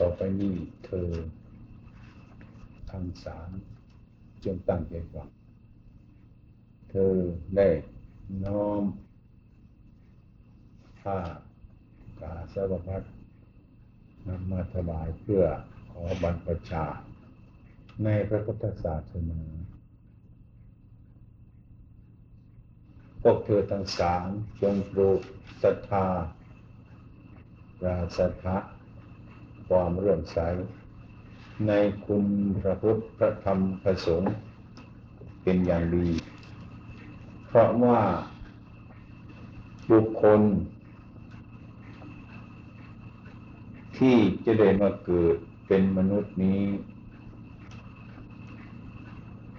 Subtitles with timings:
[0.00, 1.10] ต่อไปนี้เธอ
[2.90, 3.50] ทั้งสาม
[4.44, 5.28] จงตั้งใจฟัง
[6.90, 7.14] เธอ
[7.56, 7.68] ได้
[8.44, 8.82] น้อม
[11.00, 11.18] ผ้า
[12.20, 13.02] กาสาวพัด
[14.28, 15.42] นำมาถวายเพื่อ
[15.90, 16.84] ขอบรรพชา
[18.04, 19.40] ในพระพุทธศาสนา
[23.22, 24.28] พวกเธอทั้งสาม
[24.62, 25.20] จงปลูก
[25.62, 26.06] ศรัทธา
[27.84, 28.56] ราศรัทธา
[29.70, 30.38] ความเรื่อมใส
[31.66, 31.72] ใน
[32.06, 32.24] คุณ
[32.62, 34.32] พระพุทธพระธรรมพระสงฆ์
[35.42, 36.08] เป็นอย่างดี
[37.46, 38.00] เพราะว่า
[39.90, 40.40] บุคคล
[43.98, 46.62] ที่จะได้มาเกิดเป็นมนุษย์นี้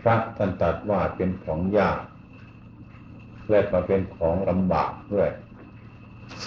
[0.02, 2.00] พระท่านตัดว่าเป็นของยาก
[3.50, 5.30] และมาเป็นของลำบากด้วย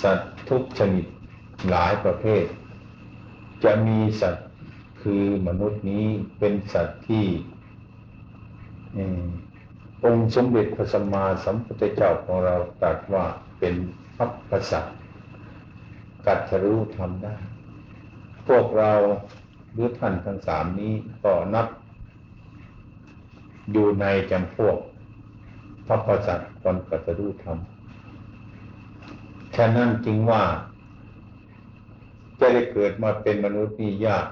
[0.03, 1.05] สัตว์ทุกชนิด
[1.71, 2.45] หลายประเภท
[3.65, 4.47] จะมีสัตว์
[5.03, 6.07] คือมนุษย์นี้
[6.39, 7.27] เป็นสัตว์ที่
[10.05, 13.25] องค์สมเด็จพระสัมมาสัมพุทธเจ้าของเราตรัสว่า
[13.59, 13.75] เป็น
[14.17, 14.85] พัพพสัต
[16.27, 17.35] กัตรู้ทำได้
[18.47, 18.93] พวกเรา
[19.73, 21.67] หรือท่านทั้งสามนี้ก็นับ
[23.73, 24.77] อยู่ในจำพวก
[25.87, 27.59] พระประสัตตนกัตรู้ธรรม
[29.57, 30.43] ฉะนั้นจึงว่า
[32.47, 34.27] จะได้เกิดมาเป็นมนุษย์นี่ยาก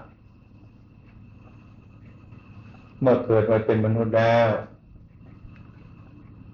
[3.01, 4.51] เมื่อเกิดมาเป็นมนุษย์แล้ว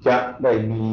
[0.07, 0.89] จะได้มี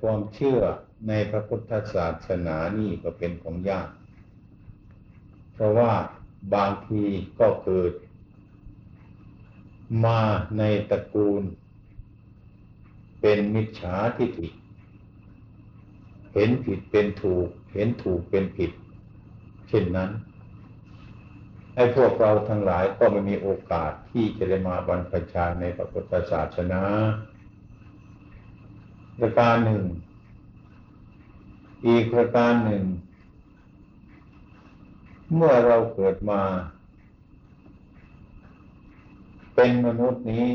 [0.00, 0.60] ความเชื่อ
[1.08, 3.88] ในพระพุทธศาสนานี่ก็เป็นของยาก
[5.52, 5.92] เพราะว่า
[6.54, 7.04] บางที
[7.38, 7.92] ก็เกิด
[10.04, 10.20] มา
[10.58, 11.42] ในตระกูล
[13.20, 14.48] เป็นมิจฉาทิฏฐิ
[16.32, 18.72] เห็นผิดเป็นถูก เห็นถูกเป็นผิด
[19.68, 20.10] เช่นนั้น
[21.74, 26.82] ให้พวกเราทั้งหลายก็ไม่มีโอกาสที่จะได้มาบรรพชาในพระพุทธศาสนา
[29.18, 29.84] ประการหนึ่ง
[31.86, 32.84] อีกประการหนึ่ง
[35.34, 36.42] เมื่อเราเกิดมา
[39.54, 40.46] เป็นมนุษย์นี้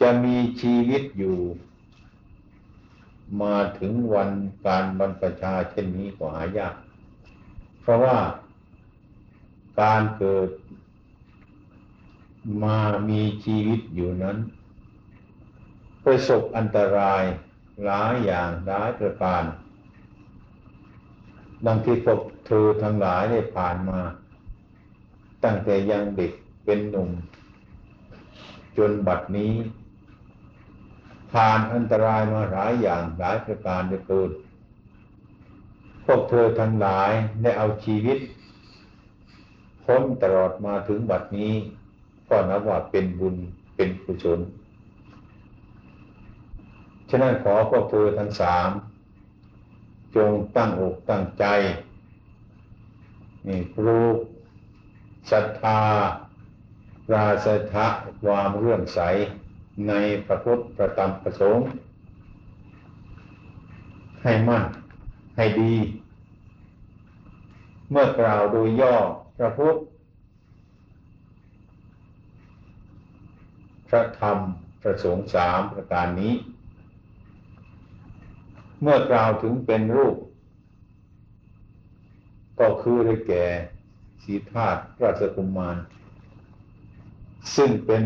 [0.00, 1.38] จะมีชีวิตอยู่
[3.42, 4.30] มาถึงวัน
[4.66, 6.74] การบรรพชาเช่นนี้ก็หายาก
[7.80, 8.18] เพราะว่า
[9.80, 10.50] การเกิด
[12.62, 14.38] มามีชีวิตอยู่นั้น
[16.04, 17.22] ประสบอันตราย
[17.84, 19.42] หลายอย่างหลายประการ
[21.66, 24.00] ดังที่พวกเธอทั้งหลายได้ผ่านมา
[25.44, 26.32] ตั้งแต่ยังเด็ก
[26.64, 27.10] เป็นหนุ่ม
[28.76, 29.52] จนบัดนี้
[31.32, 34.30] ผ่านอันตรายมาหลายอย่างหลายประการด้วยกิน
[36.04, 37.10] พวกเธอทั้งหลาย
[37.42, 38.18] ได้เอาชีวิต
[39.84, 41.52] พ้นตลอดมาถึงบัดนี้
[42.28, 43.36] ก็นับว่าเป็นบุญ
[43.76, 44.40] เป็นกุศล
[47.10, 48.68] ฉะนั้นขอพวกเธอทั้งสาม
[50.16, 51.44] จงตั้งอกตั้งใจ
[53.46, 54.00] นี่ครู
[55.30, 55.80] ศรัทธา
[57.12, 57.86] ราศรัทธะ
[58.22, 59.00] ความเรื่องใส
[59.88, 59.92] ใน
[60.26, 61.64] พระพุทธประธรรมประสงค์
[64.22, 64.64] ให้มั่น
[65.36, 65.74] ให้ดี
[67.90, 68.96] เมื่อกล่าวโดยย่อ
[69.36, 69.76] พระพุทธ
[73.88, 74.38] พระธรรม
[74.82, 76.34] ประสงค์สามประการนี้
[78.82, 80.16] เมื่อกล่าวถึงเป็นรูป
[82.60, 83.44] ก็คือได้แก่
[84.22, 85.76] สีธาตุราชกุมมาร
[87.56, 88.02] ซึ่งเป็น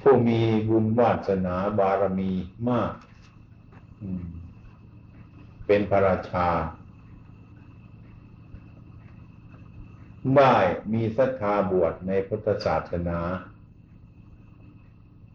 [0.00, 2.32] ผู้มีบุญวาสนาบารมี
[2.68, 2.92] มาก
[5.66, 6.48] เป็นพระราชา
[10.36, 10.56] ได้
[10.92, 13.20] มีศรัทธาบวชในพุทธศาสนา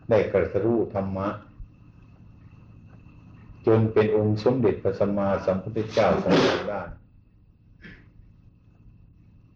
[0.10, 1.28] ได้กระสรู้ธรรมะ
[3.66, 6.34] จนเป็นองค์สมเด็จพระสัมมาสัมพุทธเจ้าทรง
[6.70, 6.82] ได้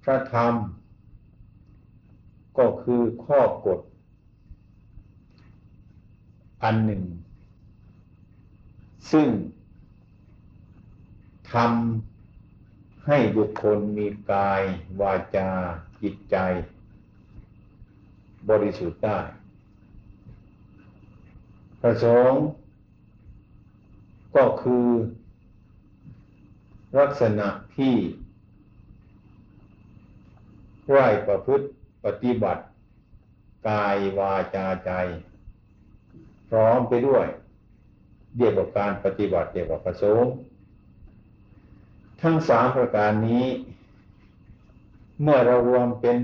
[0.04, 0.54] พระธรรม
[2.58, 3.80] ก็คือข้อกฎ
[6.64, 7.04] อันหนึ่ง
[9.12, 9.28] ซึ่ง
[11.54, 14.62] ทำให้บุคคลมีกาย
[15.02, 15.50] วาจา
[16.02, 16.36] จิตใจ
[18.50, 19.20] บริสุทธิ์ได้
[21.82, 22.44] ประสงค์
[24.36, 24.88] ก็คือ
[27.00, 27.48] ลักษณะ
[27.78, 27.96] ที่
[30.90, 30.98] ไหว
[31.28, 31.66] ประพฤติ
[32.06, 32.64] ปฏิบัติ
[33.68, 34.92] กายวาจาใจ
[36.50, 37.26] พร้อมไปด้วย
[38.38, 40.32] เรียกว่าการปฏิบัติเรียกว่าประสงค์
[42.22, 43.46] ทั้งสามประการนี้
[45.22, 46.18] เมื่อเรารวมเป็น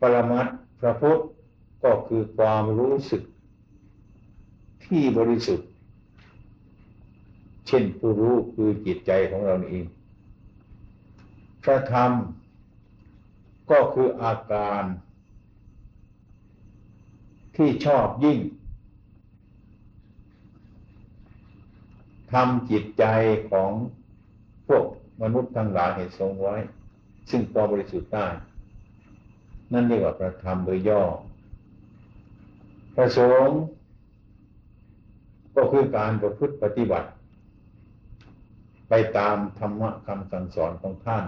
[0.00, 0.46] ปรมัต
[0.80, 1.20] พระพุทธ
[1.84, 3.22] ก็คือความรู้สึก
[4.84, 5.68] ที่บริสุทธิ์
[7.66, 9.84] เช่นผู้รู้คือจิตใจของเราเอง
[11.62, 12.10] พระธรรม
[13.70, 14.82] ก็คืออาการ
[17.56, 18.38] ที่ชอบยิ่ง
[22.32, 23.04] ทำจิตใจ
[23.50, 23.70] ของ
[24.66, 24.84] พวก
[25.22, 26.56] มนุษย์ทั้งหลายให้ทรงไว้
[27.30, 28.26] ซึ่งควบริสุทธิ์ได้
[29.72, 31.02] นั่นเรียกว่าพระธรรมโดยย่อ
[32.94, 33.60] พระสงฆ์
[35.56, 37.08] ก็คือการประพฤติปฏิบัติ
[38.88, 41.24] ไปตามธรรมะคำสั่งสอนของท่าน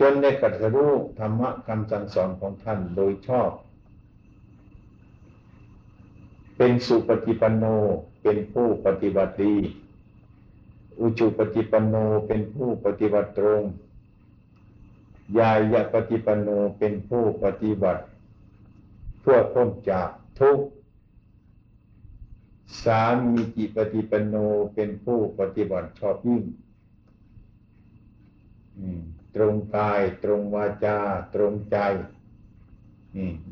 [0.00, 3.50] จนได้กัดรู้ธรรมะคำสั่งสอนของท่านโดยชอบ
[6.56, 7.64] เป็นสุปฏิปันโน
[8.22, 9.54] เป็นผู้ปฏิบัติดี
[11.00, 11.96] อุจุปฏิปันโน
[12.26, 13.62] เป็นผู้ปฏิบัติตรง
[15.38, 16.48] ยายะปฏิปันโน
[16.78, 18.02] เป็นผู้ปฏิบัติ
[19.20, 20.08] เพื่อพ้นจาก
[20.38, 20.66] ทุกข์
[22.84, 24.34] สามมีจิปฏิปันโน
[24.74, 26.42] เป็นผู้ปฏิบัติชอบยิ่ง
[29.34, 30.98] ตรงกาย ตรงวาจา
[31.34, 31.78] ตรงใจ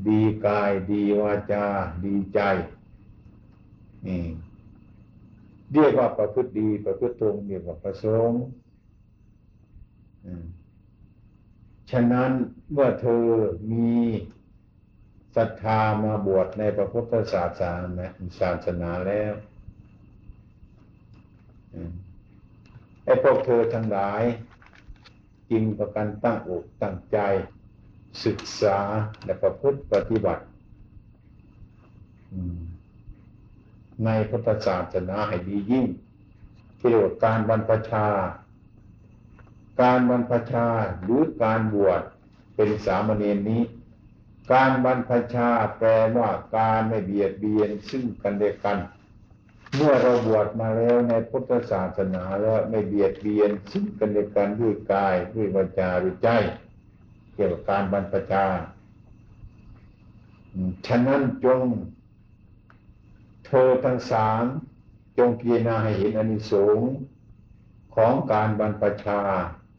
[0.09, 1.65] ดีกายดีวาจา
[2.05, 2.41] ดีใจ
[5.73, 8.43] เรียกว่าประพฤติดี ประพฤติตรงเรียกว่าประสงค์
[11.91, 12.31] ฉะนั้น
[12.73, 13.27] เมื่อเธอ
[13.73, 13.91] มี
[15.37, 17.63] ศรัทธามาบวชในพระพุทธศาส
[17.99, 18.07] นา
[18.41, 19.33] ศาสนาแล้ว
[23.05, 24.23] ไอ้พวกเธอทั้งหลาย
[25.53, 27.19] จริงประกันตั้งอกตั้งใจ
[28.25, 28.79] ศึกษา
[29.25, 30.45] และประพฤติปฏิบัติ
[34.05, 35.87] ในพุทธศาสนาให้ดียิ่ง
[36.79, 38.07] เกี่ยวกับการบรรพชา
[39.81, 40.67] การบรรพชา
[41.03, 42.03] หรือการบวช
[42.55, 43.63] เป็นสามเณรนี้
[44.53, 48.79] การบรรพชาแปลว่าการไม่เบียดเบียนซึ่งกันและกัน
[49.77, 56.29] เมื่อเราบวชมาแล้วในพุทธศาสนาแล้วไม่เบียดเบียนซึ่งกันและกันด้วยกายด้วยวาจาด้วยใจ
[57.35, 58.47] เกี่ยวกับการบรรพชา
[60.87, 61.65] ฉะนั้นจง
[63.47, 64.45] เธอทั้งสาม
[65.19, 66.93] จงพิจารณาให้เห็นอนิสงส์
[67.95, 69.21] ของการบรรพชา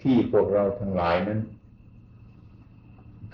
[0.02, 1.40] ที่พวกเราทั้งหลายนั้น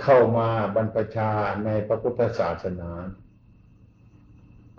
[0.01, 1.29] เข้ามาบรรพชา
[1.65, 2.91] ในพระพุทธศาสนา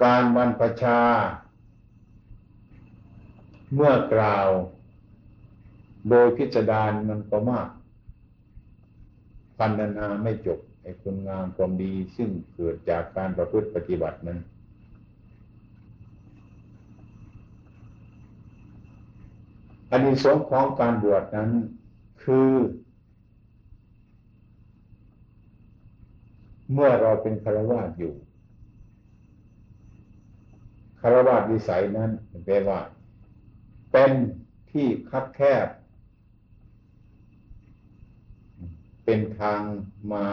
[0.04, 0.98] การบรรพชา
[3.74, 4.48] เมื่อกล่าว
[6.08, 7.68] โดยพิจารณามันก็มาก
[9.58, 14.38] พันนาไม่จบไอ้คุณงามความดีซึ่งเกิดจากการประพฤติปฏิบัตินั้น
[19.90, 21.50] อันนี้สงของการบวชนั้น
[22.22, 22.50] คือ
[26.72, 28.14] เมื่อเราเป็นคารวะอยู่
[31.00, 32.10] คารวะวิสัยนั้น
[32.46, 32.80] แปลว่า
[33.92, 34.12] เป็น
[34.70, 35.66] ที่คับแคบ
[39.04, 39.60] เป็นทาง
[40.12, 40.26] มา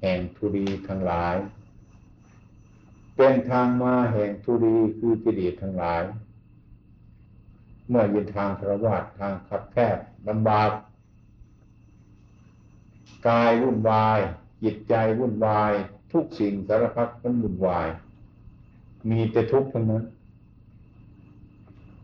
[0.00, 1.36] แห่งทุรีทั้งหลาย
[3.16, 6.02] เป็นทางมาแห่งทุรีคือกิเลสทั้งหลาย
[7.88, 10.70] เมื่อยืนทางคระวาทางขับแคบลำบาก
[13.28, 14.20] กายวุ่นวาย
[14.62, 15.72] จิตใจวุ่นวาย
[16.12, 17.88] ทุกสิ่งสารพัดมันวุ่นวาย
[19.10, 20.04] มีแต่ทุกข์ทั้งนั้น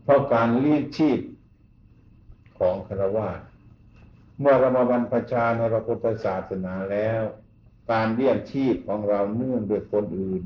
[0.03, 1.19] เพราะการเลี้ยงชีพ
[2.59, 3.29] ของคารวา
[4.39, 7.23] เมื่อเรามาบรรพชาในพระพุทธศาสนาแล้ว
[7.91, 10.43] การเลี้ยงชีพของเราเนื่องโดยคนอื่น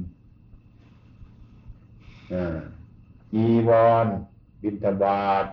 [3.36, 4.08] อีวอน
[4.62, 5.46] บินทบาท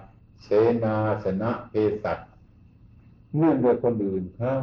[0.45, 0.49] เส
[0.85, 2.19] นาสนะเภสัช
[3.37, 4.63] เนื่องโดยคนอื่นครับ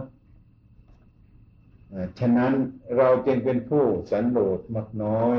[2.19, 2.53] ฉะนั้น
[2.97, 5.37] เราจึงเป็นผู้สันโดษมากน้อย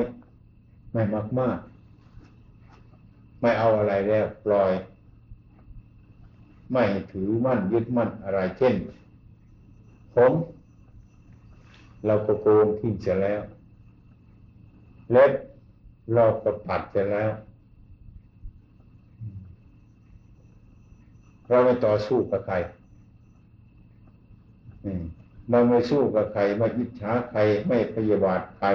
[0.93, 1.59] ไม่มากมาก
[3.43, 4.73] ไม่เอาอะไรแล้วปล่อย
[6.73, 8.75] ไม่ถือมั่นยึดมั่นอะไรเช่น
[10.15, 10.33] ผม
[12.07, 13.43] เราก็โกนทิ้งเสียแล้ว
[15.11, 15.33] เล็บ
[16.15, 17.33] เราก็ตัดเสียแล้ว
[21.49, 22.55] เราไม่ต่อสู้กับใคร
[25.51, 28.69] เราไม่สู้กับใครไม่ยิจฉาใครไม่พยาบาทใคร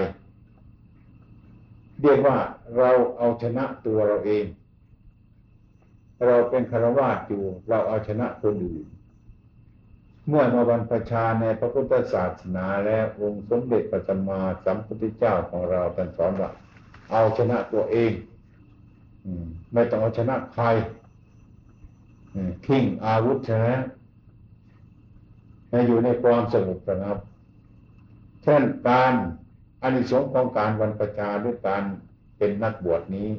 [2.02, 2.38] เรียกว่า
[2.78, 4.46] เราเอาชนะตัวเราเอง
[6.26, 8.86] เราเป็นคารวะอยู่ เราเอาชนะคนอื่น
[10.28, 16.50] เมื่อมาบรรพชาในพระพุทธศาสนาและองค์สมเด็จพระสัมมาสัมพุทธเจ้าของเราท่านสอนว่า
[17.12, 18.12] เอาชนะตัวเอง
[19.74, 20.66] ไม่ต้องเอาชนะใคร
[22.66, 23.74] ทิ้งอาวุธชนะ
[25.70, 27.18] ให้อยู่ในความสงบระงับ
[28.44, 29.14] เช่นการ
[29.82, 31.84] อานิสงส์ของการวันประชาหรือการ
[32.38, 33.30] เป็นนักบวชนี้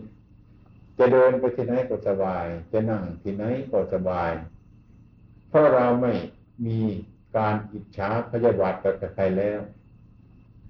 [0.98, 4.30] จะเดินไปที่ไหนก็สบาย จะนั่งที่ไหนก็สบาย
[5.48, 6.12] เพราะเราไม่
[6.66, 6.80] มี
[7.36, 9.60] การอิจฉาพยาบาทกับใครแล้ว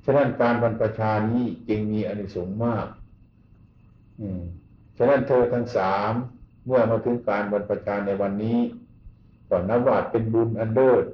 [0.05, 2.87] ฉะนั้นการบรรพชานี้จึงมีอานิสงส์มาก
[4.21, 4.43] อืม
[4.97, 6.13] ฉะนั้นเธอทั้งสาม
[6.67, 8.59] เมื่อมาถึงการบรรพชาในวันนี้
[9.49, 11.05] ก็นับว่าเป็นบุญอันเลิศ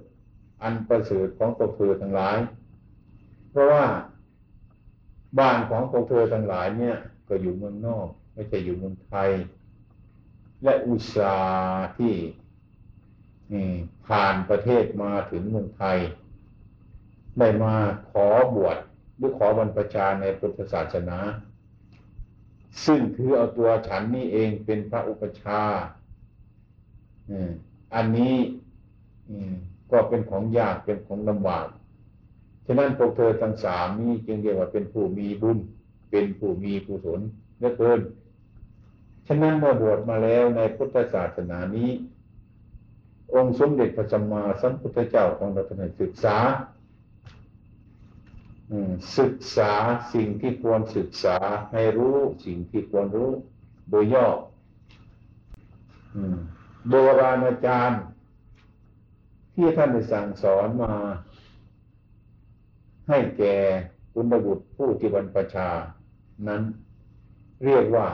[0.63, 2.39] อันประเสริฐของพวกเธอทั้งหลาย
[3.51, 3.85] เพราะว่า
[5.39, 6.97] บ้านของพวกเธอทั้งหลายเนี่ย
[7.29, 9.31] ก็อยู่เมืองนอก ไม่ใช่อยู่เมืองไทย
[10.63, 12.15] และอุตสาห์ที่
[14.07, 15.99] ผ่านประเทศมาถึงเมืองไทย
[17.39, 17.75] ได้มา
[18.11, 18.79] ขอบวช
[19.17, 21.19] หรือขอบรรพชาในพุทธศาสนา
[22.87, 25.63] ซึ่งถือเอาตัวฉันนี่เองเป็นพระอุปชา
[27.95, 28.37] อันนี้
[29.91, 31.67] ก็เป็นของยากเป็นของลำบาก
[32.67, 35.59] ฉะนั้นพวกเธอทั้งสามนี้จึงเรียกว่าเป็นผู้มีบุญ
[36.11, 37.21] เป็นผู้มีกุศล
[37.59, 38.01] เหลือเกิน
[39.27, 41.91] ฉะนั้นเมื่อบวชมาแล้วในพุทธศาสนานี้
[43.35, 46.37] องค์สมเด็จพระสัมมาสัมพุทธเจ้าของเราท่านศึกษา
[49.19, 49.73] ศึกษา
[50.15, 51.37] สิ่งที่ควรศึกษา
[51.73, 52.17] ให้รู้
[52.47, 53.31] สิ่งที่ควรรู้
[53.91, 54.29] โดยย่อ
[56.89, 58.01] โบราณอาจารย์
[59.55, 60.93] ที่ท่านได้สั่งสอนมา
[63.09, 63.55] ให้แก่
[64.13, 65.69] คุณบุตรผู้ที่บรรพชา
[66.49, 66.63] นั้น
[67.65, 68.07] เรียกว่า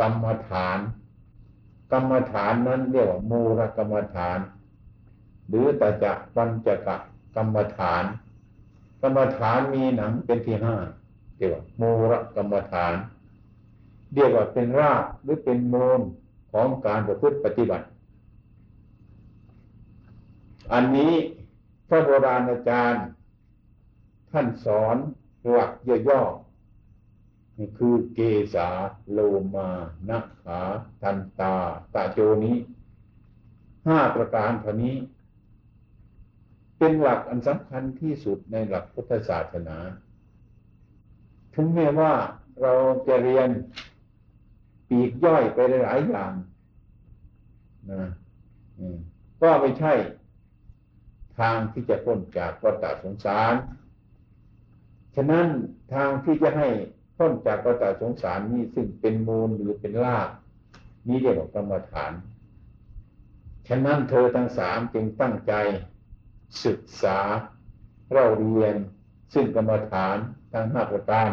[0.00, 0.78] กรรมฐาน
[1.92, 4.38] กรรมฐานนั้นเรียกว่ามูลกรรมฐาน
[5.48, 6.96] หรือแต่จะปัญจกะ
[7.36, 8.04] กรรมฐาน
[9.02, 10.76] กรรมฐานมีหนังเป็นที่ห้า
[11.36, 12.94] เรียกว่ามูลกรรมฐาน
[14.14, 16.00] เรียกว่าเป็นรากหรือเป็นมูล
[16.52, 17.86] ของการประพฤติปฏิบัติ
[20.72, 21.12] อันนี้
[21.88, 23.04] พระโบราณอาจารย์
[24.30, 24.96] ท่านสอน
[25.50, 25.72] หลัก
[26.08, 28.20] ย่อๆคือเก
[28.54, 28.68] ษา
[29.10, 29.18] โล
[29.54, 29.68] มา
[30.10, 30.60] นักขา
[31.02, 31.54] ทันตา
[31.94, 32.56] ตาโจนี้
[33.86, 34.96] ห้าประการเท่านี้
[36.78, 39.78] เป็นหลักอันสำคัญที่สุดในหลักพุทธศาสนา
[41.54, 42.12] ถึงแม้ว่า
[42.62, 42.74] เรา
[43.06, 43.48] จะเรียน
[44.88, 46.32] ปีกย่อยไปหลายอย่าง
[47.90, 48.02] นะ
[49.42, 49.94] ก็ไม่ใช่
[51.38, 53.54] ทางที่จะพ้นจากวัฏสงสาร
[55.16, 55.46] ฉะนั้น
[55.94, 56.68] ทางที่จะให้
[57.16, 60.28] พ้นจากวัฏสงสารนี้ซึ่งเป็นมูลหรือเป็นราก
[61.08, 62.12] นี้เรียกว่ากรรมฐาน
[63.68, 65.52] ฉะนั้นเธอทั้งสามจึงตั้งใจ
[66.64, 67.18] ศึกษา
[68.12, 68.76] เราเรียน
[69.34, 70.16] ซึ่งกรรมฐาน
[70.52, 71.30] ทั้งห้าประการ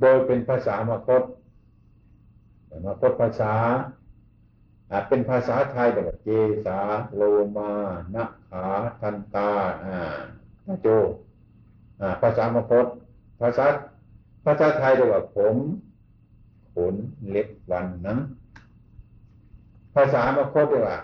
[0.00, 1.22] โดยเป็นภาษามคต
[2.84, 3.54] มาคตภาษา
[4.90, 6.28] อาจเป็นภาษาไทยแบบเจ
[6.66, 6.78] สา
[7.14, 7.22] โล
[7.56, 7.72] มา
[8.14, 8.66] นะขา
[9.00, 9.50] ทันตา
[9.84, 10.88] อ่าโจ
[12.22, 12.86] ภาษามคต
[13.40, 13.66] ภาษา
[14.44, 15.56] ภาษาไทยเรียกว่าผม
[16.74, 16.94] ขน
[17.28, 18.18] เล็บวันนัง
[19.94, 20.98] ภาษามคตเรียกว่า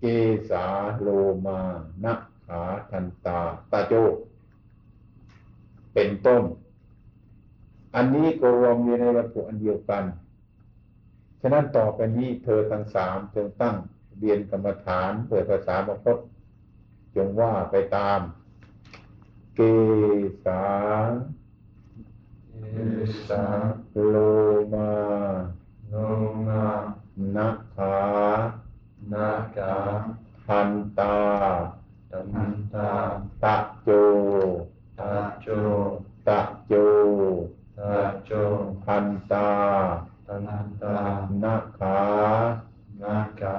[0.00, 0.04] เก
[0.50, 0.64] สา
[1.00, 1.08] โล
[1.46, 1.60] มา
[2.04, 2.14] นะ
[2.46, 3.38] ขาทันตา
[3.70, 3.94] ตาโจ
[5.94, 6.42] เป็นต้น
[7.94, 10.04] อันนี้ก็รวมอยู่ในวัตถุอันเดียวกัน
[11.40, 13.76] ฉะนั้นต่อไปนี้เธอทั้งสามจงตั้ง
[14.18, 16.06] เรียนกรรมฐานเปิดภาษาบาพ
[17.16, 18.20] จงว่าไปตาม
[19.60, 20.64] สา
[22.60, 22.76] เก
[23.26, 23.44] สา
[24.08, 24.14] โล
[24.72, 24.92] มา
[25.88, 25.94] โล
[26.46, 26.64] มา
[27.34, 27.96] นะขา
[29.12, 29.74] นากา
[30.46, 31.16] ทันตา
[32.10, 32.90] ตันตา
[33.42, 33.88] ตะโจ
[34.98, 35.46] ตะโจ
[36.26, 36.72] ตะโจ
[37.78, 38.30] ตะโจ
[38.84, 39.48] ทันตา
[40.26, 40.44] ตัน
[40.82, 40.96] ตา
[41.42, 41.98] นาขา
[43.02, 43.56] นากา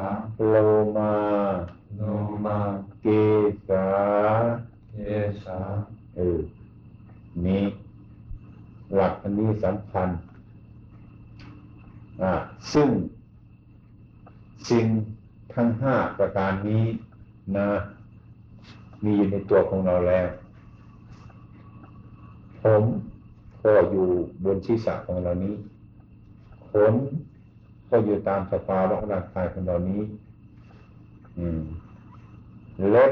[0.48, 0.54] โล
[0.96, 1.14] มา
[1.96, 2.02] โล
[2.46, 2.60] มา
[3.02, 3.06] เก
[3.68, 3.88] สา
[4.94, 4.98] เก
[5.44, 5.60] สา
[6.16, 6.40] เออ
[7.46, 7.64] นี้
[8.96, 10.10] หลักอันนี้สำคัญ
[12.22, 12.34] อ่า
[12.74, 12.90] ซึ่ง
[14.70, 14.86] สิ่ง
[15.54, 16.84] ทั้งห้าประการนี้
[17.58, 17.70] นะ
[19.04, 20.28] มีอยู่ในตัวของเราแล้ว
[22.62, 22.84] ผม
[23.64, 24.08] ก็อยู่
[24.44, 25.56] บนศีรษะของเรานี้
[26.70, 26.94] ขน
[27.90, 30.02] ก็อยู่ตามสภาวะร่างกายของเรานี้
[31.38, 31.62] อืม
[32.92, 33.12] เล็บ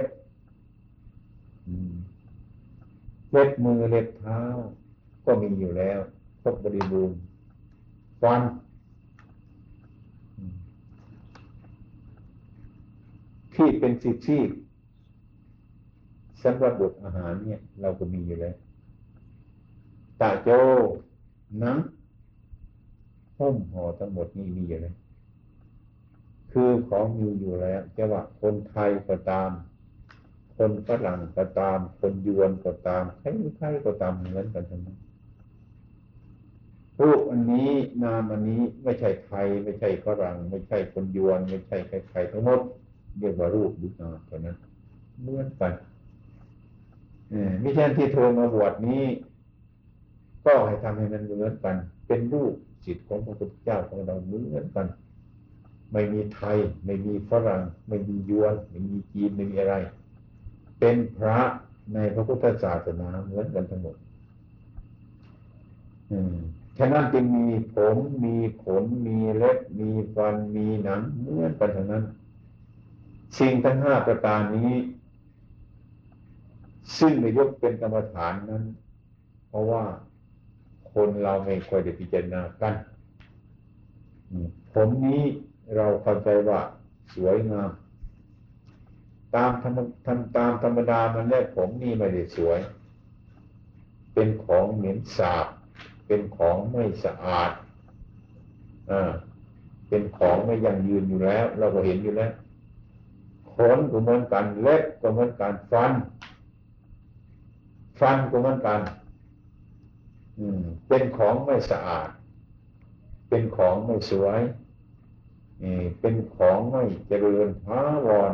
[3.32, 4.39] เล็บมือเล็บเท้า
[5.25, 6.00] ก็มีอยู่แล้ว
[6.42, 7.18] ครบบริบูรณ์
[8.22, 8.42] ฟัน
[13.54, 14.39] ที่เป็นสิทธิ
[16.44, 18.56] สำหรับบดอาหารเนี่ย เราก็มีอยู่แล้ว
[20.22, 20.50] ตาโจ
[21.60, 21.78] หนัง
[23.38, 24.94] หุ้มห่อทั้งหมดนี่มีอยู่เลย
[26.51, 29.50] คือของมีอยู่แล้วจะว่าคนไทยก็ตาม
[30.60, 34.98] คนฝรั่งก็ตาม คนยวนก็ตามใครใครก็ตามเหมือนกันทั้งนั้น
[37.00, 37.70] รูปอันนี้
[38.04, 41.78] นามอันนี้ไม่ใช่ไทย ไม่ใช่ฝรั่ง ไม่ใช่คนยวน ไม่ใช่
[42.10, 42.62] ใครๆทั้งหมด
[43.20, 44.58] เรียกว่ารูปหรือนามเท่านั้น
[45.22, 45.74] เหมือนกัน
[47.63, 49.04] มิใช่นที่เธอมาบวชนี้
[50.46, 51.75] ก็ให้ทำให้มันเหมือนกัน
[52.08, 52.54] เป็นรูป
[52.86, 54.88] จิตของพระพุทธเจ้าของเราเหมือนกัน
[55.92, 59.75] ไม่มีไทย ไม่มีฝรั่ง ไม่มียวน ไม่มีจีนไม่มีอะไร
[60.79, 61.39] เป็นพระ
[61.93, 63.98] ในพระพุทธศาสนาเหมือนกันทั้งหมด
[66.77, 72.03] ฉะนั้นจึงมีผมมีขนมีเล็บมีฟันมีหนังเหมือนกันทั้งนั้น
[73.39, 74.74] สิ่งทั้งห้าประการนี้
[76.98, 78.63] ซึ่งในยกเป็นกรรมฐานนั้น
[79.48, 79.83] เพราะว่า
[80.93, 82.74] คนเราไม่ค่อยได้พิจารณากัน
[84.74, 85.24] ผมนี้
[85.75, 86.59] เราเข้าใจว่า
[87.13, 87.69] สวยงาม
[89.36, 92.59] ตามธรรมทำตามธรรมดามันแรกผมนี่ไม่ได้สวย
[94.13, 95.48] เป็นของเหม็นสาบ
[96.07, 97.51] เป็นของไม่สะอาด
[98.91, 99.12] อ่า
[99.88, 102.31] เป็นของไม่ยั่งยืนอยู่แล้ว เราก็เห็นอยู่แล้ว
[103.53, 105.91] ขนก็เหมือนกันเล็บก็เหมือนกันฟัน
[108.00, 108.79] ฟันก็เหมือนกัน
[110.38, 112.09] อืม เป็นของไม่สะอาด
[113.29, 114.41] เป็นของไม่สวย
[116.00, 118.33] เป็นของไม่เจริญท้าวร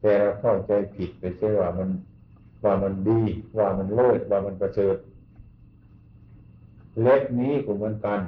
[0.00, 1.90] แต่เราเข้าใจผิดไปเชื่อว่ามัน
[2.64, 3.22] ว่ามันดี
[3.58, 4.96] ว่ามันเลิศว่ามันประเสริฐ
[7.02, 8.20] เล็บนี้ก็เหมือนกัน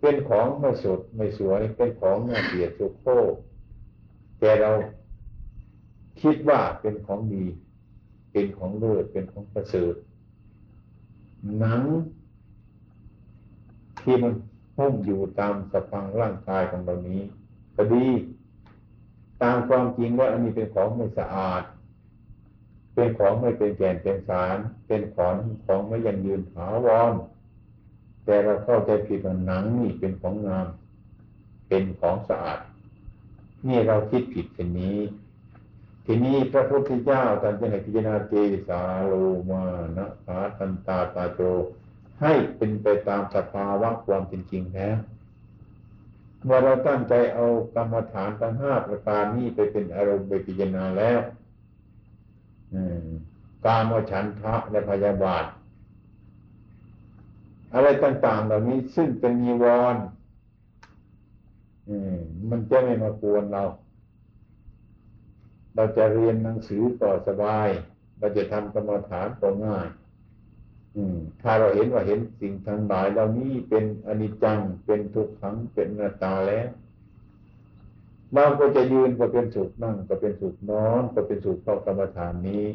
[0.00, 3.06] เป็นของไม่สดไม่สวย เป็นของน่าเกลียดโุโค
[4.38, 4.70] แต่เรา
[6.20, 7.44] คิดว่าเป็นของดี
[8.32, 9.94] เป็นของเลิศเป็นของประเสริฐ
[11.58, 11.82] หนัง
[14.00, 14.32] ที่มัน
[14.76, 17.20] หุ้มอยู่ตามสพังร่างกายของเรานี้
[17.76, 18.06] ก็ดี
[19.42, 21.62] ตามความจริงว่าอันนี้เป็นของไม่สะอาด
[22.94, 25.34] เป็นของไม่เป็นแก่นเป็นสาร เป็นของ
[25.66, 27.12] ของไม่ยังยืนถาวร
[28.24, 30.66] แต่เราเข้าใจผิดว่าหนังนี่เป็นของงาม
[31.68, 32.60] เป็นของสะอาด
[33.68, 34.98] นี่เราคิดผิดเป็นนี้
[36.06, 38.34] ทีนี้พระพุทธเจ้าท่านจะให้พิจารณาเจ
[38.68, 39.12] สาโล
[39.50, 39.64] มา
[39.96, 41.40] นะคาตันตาตาโจ
[42.20, 44.96] ให้เป็นไปตามสภาวะความเป็นจริงแล้ว
[46.44, 51.20] เมื่อเราตั้งใจเอากรรมฐานทั้งห้าประการนี้ไปเป็นอารมณ์ไปพิจารณาแล้ว
[53.66, 55.44] การมฉันทะและพยาบาท
[57.74, 59.96] อะไรต่าง ๆ เหล่านี้ซึ่งเป็นมีวร
[62.50, 63.64] มันจะไม่มากวนเรา
[65.74, 67.68] เราจะเรียนหนังสือต่อสบาย
[68.18, 69.86] เราจะทำกรรมฐานก็ง่าย
[71.42, 76.68] ถ้าเราเห็นว่าเห็นสิ่งทั้งหลายเหล่านี้เป็นอนิจจังเป็นทุกขังเป็นนาตาแล้ว
[78.34, 82.66] เราก็จะยืนก็เป็นสุขนั่งก็เป็นสุขนอนก็เป็นสุขเพราะกรรมฐานนี้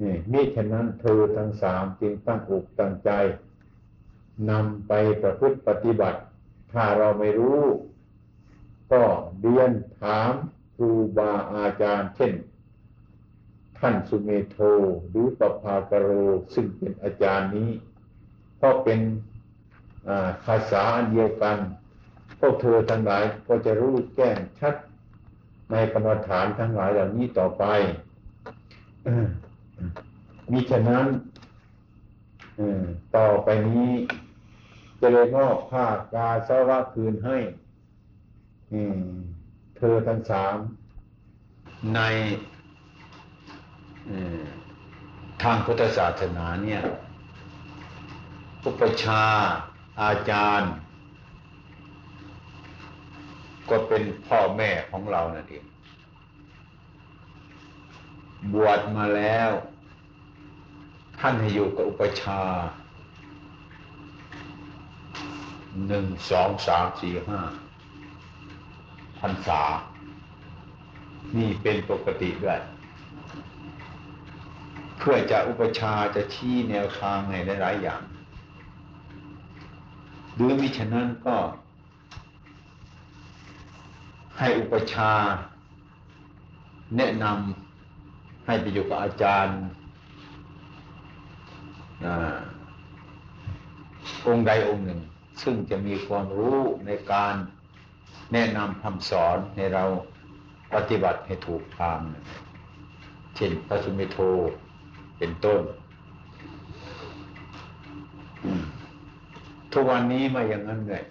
[0.00, 3.10] นี่มิฉะนั้นเธอทั้งสามจึงตั้งอกตั้งใจ
[4.50, 6.20] นำไปประพฤติปฏิบัติ
[6.72, 7.62] ถ้าเราไม่รู้
[8.92, 9.02] ก็
[9.40, 10.32] เรียนถาม
[10.76, 12.32] ครูบาอาจารย์ เช่น
[13.84, 14.58] ท่านสุเมโท
[15.10, 16.08] หรือปภากโร
[16.54, 17.70] ซึ่งเป็นอาจารย์นี้
[18.62, 19.00] ก็เป็น
[20.44, 21.56] ภาษาอันเดียวกัน
[22.38, 24.74] พวกเธอทั้งหลายก็จะรู้แจ้งชัด
[25.70, 27.64] ในกรรมฐานทั้งหลายเหล่านี้ต่อไป
[30.50, 31.06] มิฉะนั้น
[33.16, 33.92] ต่อไปนี้
[35.00, 37.38] จะเลยมอบผ้ากาสาวะคืนให้
[39.76, 40.56] เธอทั้งสาม
[41.94, 42.00] ใน
[45.42, 46.82] ทางพุทธศาสนาเนี่ย
[48.64, 49.24] อุปชา
[50.02, 50.72] อาจารย์
[53.70, 55.64] ก็เป็นพ่อแม่ของเรานั่นเอง
[58.52, 59.50] บวชมาแล้ว
[61.18, 62.40] ท่านให้อยู่กับอุปชา
[65.86, 67.40] หนึ่งสองสามสี่ห้า
[69.20, 69.62] พรรษา
[71.36, 72.60] นี่เป็นปกติด้วย
[75.04, 78.02] เพื่อจะอุปชาจะชี้แนวทางในหลายอย่าง
[80.34, 81.36] หรือมิฉะนั้นก็
[84.38, 85.12] ให้อุปชา
[86.96, 89.58] แนะนำให้ไปอยู่กับอาจารย์
[94.26, 95.00] องค์ใดองค์หนึ่ง
[95.42, 97.34] ซึ่งจะมีความรู้ในการ
[98.32, 99.84] แนะนำคำสอนให้เรา
[100.74, 101.98] ปฏิบัติให้ถูกทาง
[103.36, 104.18] เช่นพระสุเมโท
[105.24, 105.62] เป็นต้น
[109.72, 111.04] ทุกวันนี้ม่อย่างนั้นเลย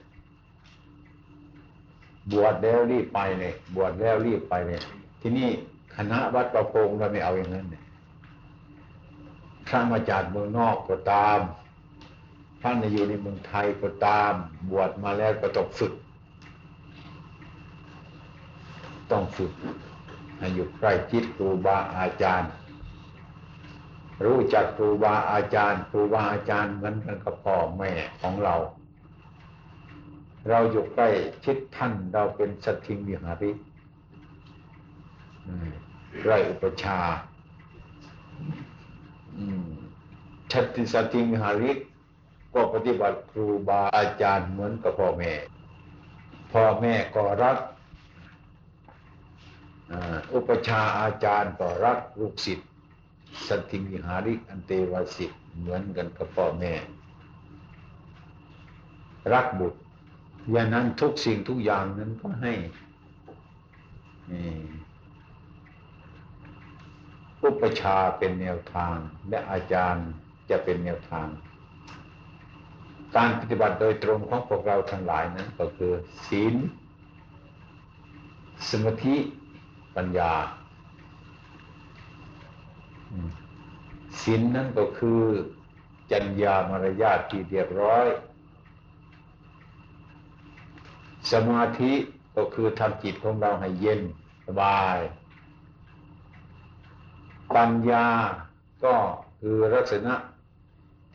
[2.31, 4.79] บวชแล้วรีบไปเลย บวชแล้วรีบไปเลย
[5.21, 5.49] ที่นี่
[5.95, 7.83] คณะวัดประโพงเราไม่เอาอย่างนั้นเนี่ย
[9.67, 11.39] พระมาจากเมืองนอกก็ตาม
[12.61, 14.33] ท่านอยู่ในเมืองไทยก็ตาม
[14.69, 15.93] บวชมาแล้วก็ต้องฝึก
[19.11, 19.51] ต้องฝึก
[20.37, 22.51] ให้อยู่ใกล้ชิดครูบาอาจารย์
[24.25, 28.55] รู้จักครูบาอาจารย์ครูบาอาจารย์เหมือนกันกับพ่อแม่ของเรา
[30.49, 31.09] เราอยู่ใกล้
[31.45, 33.51] ชิดท่านเราเป็นสัตทิงวิหาริ
[36.23, 36.99] ไรอุปชา
[40.51, 41.71] ชัติสัตทิงวิหาริ
[42.53, 45.31] ก็ปฏิบัติครูบาอาจารย์เหมือนกับพ่อแม่
[46.53, 47.57] พ่อแม่ก็รัก
[50.33, 52.70] อุปชาอาจารย์ก็รักลูกศิษย์
[53.47, 56.73] สัตทิงวิหาริกอันเตวาสิกเหมือนกันกับพ่อแม่
[59.33, 59.79] รักบุตร
[60.51, 62.53] อย่างนั้นทุกสิ่งทุกอย่างนั้นก็ให้
[67.43, 68.95] อุปชาเป็นแนวทาง
[69.29, 70.07] และอาจารย์
[70.49, 71.27] จะเป็นแนวทาง
[73.15, 75.93] การปฏิบัติโดยตรงของพวกเราทั้งหลายนั้นก็คือ
[76.27, 76.55] ศีล
[78.69, 79.15] สมาธิ
[79.95, 80.31] ปัญญา
[84.21, 85.21] ศีลนั่นก็คือ
[86.11, 88.07] จัญญามารยาทที่เรียบร้อย
[91.31, 91.93] สมาธิ
[92.35, 94.01] ก็คือทำจิตของเราให้เย็น
[94.47, 94.97] สบาย
[97.55, 98.07] ปัญญา
[98.85, 98.95] ก็
[99.39, 100.15] คือลักษณะ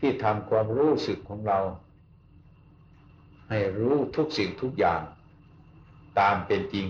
[0.01, 1.59] ที่ทำความรู้สึกของเรา
[3.49, 5.01] ให้รู้ทุกสิ่งทุกอย่าง
[6.19, 6.87] ตามเป็นจริง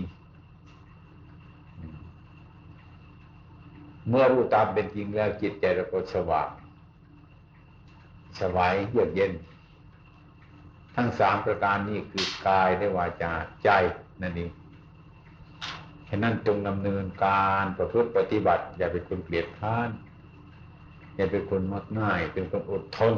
[4.09, 6.49] เมื่อรู้ตามเป็นจริงแล้วจิตใจเราก็สว่าง
[8.41, 9.31] สบายเยือกเย็น
[10.95, 13.31] ทั้งสามประการนี้คือกายและวาจา
[13.63, 13.69] ใจ
[14.21, 14.51] นั่นเอง
[16.09, 19.89] ฉะนั้นจงดำเนินการประพฤติปฏิบัติ อย่าเป็นคนเกลียดค้าน
[21.15, 23.13] อย่าเป็นคนมักง่าย เป็นคนอดทน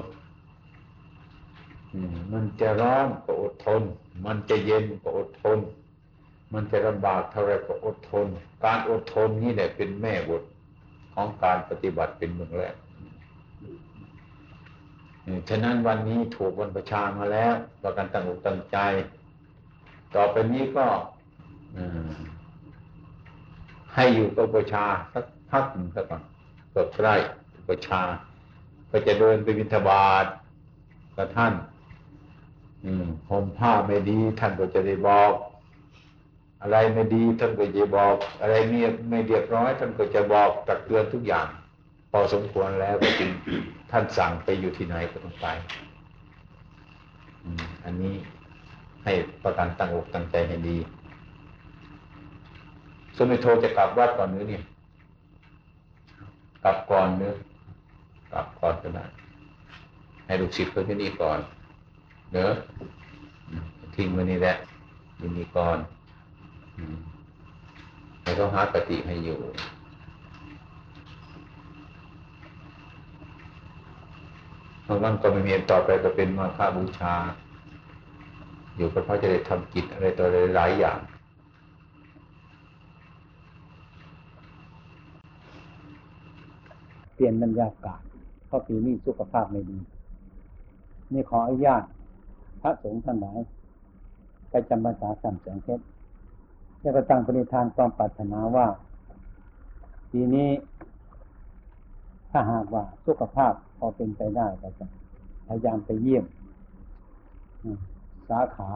[2.16, 3.82] มมันจะร้อนก็อดทน
[4.26, 5.60] มันจะเย็นก็อดทน
[6.54, 8.28] มันจะลำบากเท่าไรก็อดทน
[8.64, 10.44] การอดทนนี่แหละเป็นแม่บท
[11.20, 12.76] ของการปฏิบัติเป็นเมืองแรก
[15.50, 17.54] ฉะนั้นวันนี้ถูกวันประชามาแล้ว
[17.84, 18.78] ประกันตั้งอกตั้งใจ
[20.16, 20.86] ต่อไปนี้ก็
[23.96, 26.22] ให้อยู่กับประชาสักพักหนึ่งสักก่อน
[26.72, 27.16] เกิดใกล้
[27.70, 28.02] ประชา
[28.92, 30.26] ก็จะเดินไปบิณฑบาต
[31.18, 31.54] กับท่าน
[32.86, 35.32] อืมห่มผ้าไม่ดีท่านก็จะได้บอก
[36.62, 38.78] อะไรไม่ดีท่านก็จะบอก อะไรไม่
[39.10, 41.48] ไม่เรียบร้อยท่านก็จะบอกตักเตือนทุกอย่าง
[42.12, 43.32] พอสมควรแล้วก็จึง
[43.92, 45.48] ท่านสั่งไปอยู่ที่ไหนก็ต้องไป
[47.86, 48.16] อันนี้
[49.04, 50.78] ให้ประกันตั้งอกตั้งใจให้ดี
[53.18, 54.64] สมิโทจะกลับวัดก่อนหรือเนี่ย
[56.64, 57.34] กลับก่อนเนื้อ
[58.34, 59.06] กลับก่อนก็ได้
[60.26, 61.40] ให้ลูกศิษย์เขาที่นี่ก่อน
[62.34, 62.54] เนอะ
[63.50, 64.56] อืมทิ้งไว้นี่แหละ
[65.18, 65.78] อยู่นี่ก่อน
[66.80, 66.98] อืม
[68.22, 69.40] ให้เขาหาปฏิให้อยู่
[74.84, 77.14] เพราะนั้นก็ไม่มีต่อไปก็เป็นมาฆบูชา
[78.76, 81.00] อยู่ก็เพราะจะได้ทำกิจอะไรต่ออะไรหลายอย่าง
[87.14, 88.02] เปลี่ยนบรรยากาศ
[88.48, 89.78] เพราะปีนี้สุขภาพไม่ดี
[91.14, 91.84] นี่ขออนุญาต
[92.62, 93.40] พระสงฆ์ทั้งหลาย
[94.50, 95.84] ไปจำพรรษาสามแสงเพชร
[96.82, 98.68] แล้วก็ตั้งปณิธานความปรารถนาว่า
[100.12, 100.50] ปีนี้
[102.32, 104.86] ถ้าหากว่าสุขภาพพอเป็นไปได้ก็จะ
[105.48, 106.26] พยายามไปเยี่ยม
[108.30, 108.72] สาขา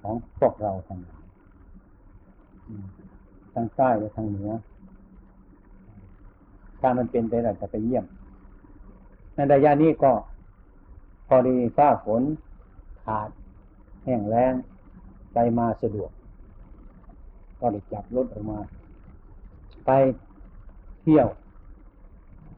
[0.00, 1.24] ของพวกเราทั้งหลาย
[3.52, 4.52] ทางใต้และทางเหนือ
[6.80, 8.04] ถ้ามันเป็นไปได้จะไปเยี่ยม
[9.34, 10.12] ในระยะนี้ก็
[11.28, 12.22] พอดีฟ้าฝน
[13.02, 13.28] ขาด
[14.04, 14.52] แห้งแล้ง
[15.38, 16.10] ไปมาสะดวก
[17.60, 18.58] ก็ได้จับรถออกมา
[19.86, 19.90] ไป
[21.00, 21.28] เที่ยว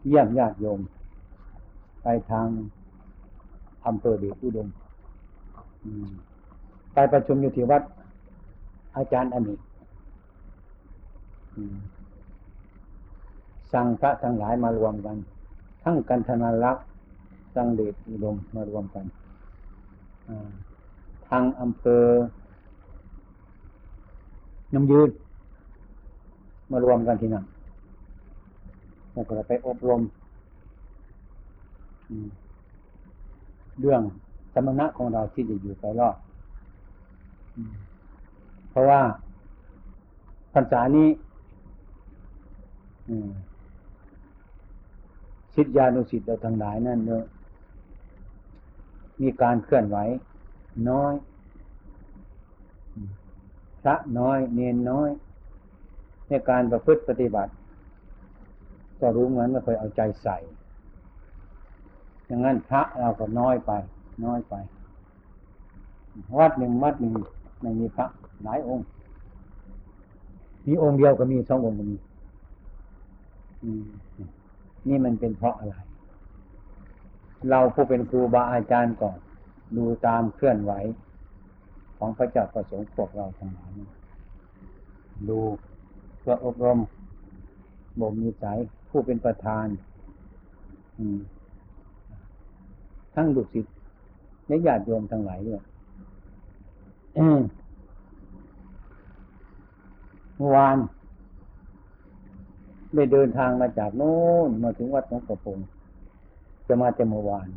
[0.06, 0.80] เยี่ยมญาติโยม
[2.02, 2.46] ไปทาง
[3.86, 4.68] อำเภอเดชอุดม
[5.84, 6.10] อืม
[6.94, 7.82] ไปประชุมอยู่ที่วัด
[8.96, 9.60] อาจารย์อเนก
[13.72, 15.16] สั่งพระทั้งหลายมารวมกัน
[15.82, 16.84] ทั้งกันธนารักษ์
[17.54, 19.04] สังเดชอุดมมารวมกัน
[21.28, 22.04] ทางอำเภอ
[24.74, 25.10] น้ำยืน
[26.70, 27.44] มารวมกันที่นั่น
[29.12, 30.02] แล้วก็ไปอบรม
[33.80, 34.02] เรื่อง
[34.52, 36.16] สมณะของเราที่จะอยู่ไปรอด
[38.70, 39.00] เพราะว่า
[40.52, 41.08] พรรษานี้
[45.54, 47.24] สิทธิานุสิทธิ์เราทั้งหลายนั่นเนอะ
[49.20, 49.96] มีการเคลื่อนไหว
[50.88, 51.14] น้อย
[53.82, 55.08] พระน้อยเนียนน้อย
[56.28, 57.52] ในการประพฤติปฏิบัติ
[59.00, 60.36] ก็รู้เหมือนไม่เคยเอาใจใส่
[62.26, 63.72] อย่างนั้นพระเราก็น้อยไป
[64.24, 64.54] น้อยไป
[66.38, 67.12] วัดหนึ่งวัดหนึ่ง
[67.62, 68.06] ไม่มีพระ
[68.44, 68.86] หลายองค์
[70.66, 71.96] มีองค์เดียวก็มีสององค์ก็มี
[74.88, 75.76] นี่มันเป็นเพราะอะไร
[77.50, 79.18] เราผู้เป็นครูบาอาจารย์ก่อน
[79.76, 80.72] ดูตามเคลื่อนไหว
[81.98, 83.70] ของพระเจ้าประสงค์พวกเราทั้งหลาย
[85.28, 85.38] ดู
[86.20, 86.78] เพื่ออบรม
[88.00, 88.58] บ่มนิสัย
[88.90, 89.66] ผู้เป็นประธาน
[93.14, 93.74] ทั้งลูกศิษย์
[94.46, 95.62] และญาติโยมทั้งหลายด้วย
[100.36, 100.76] เมื่อวาน
[102.94, 104.16] ได้เดินทางมาจากโน้
[104.48, 105.58] นมาถึงวัดหลวงปู่พง
[106.66, 107.48] จะมาแต่เมื่อวาน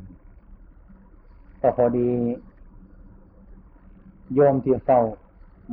[1.61, 2.09] ก็พอดี
[4.33, 4.99] โยมที่เฝ้า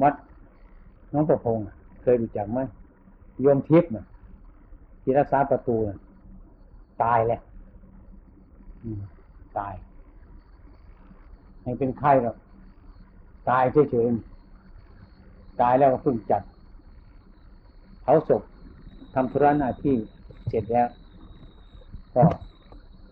[0.02, 0.14] วัด
[1.10, 1.58] หลวงปู่พง
[2.02, 2.58] เคยรู้จักไหม
[3.40, 4.06] โยมทิพย์น่ะ
[5.02, 5.98] ที่รักษาประตูน่ะ
[7.02, 7.40] ตายแล้ว
[9.58, 9.74] ตาย
[11.62, 12.36] ให้เป็นไข้หรอก
[13.50, 16.42] ตายเฉยๆตายแล้วก็เพิ่งจัด
[18.02, 18.42] เผาศพ
[19.14, 19.96] ทำธุระหน้าที่
[20.48, 20.88] เสร็จแล้ว
[22.14, 22.22] ก็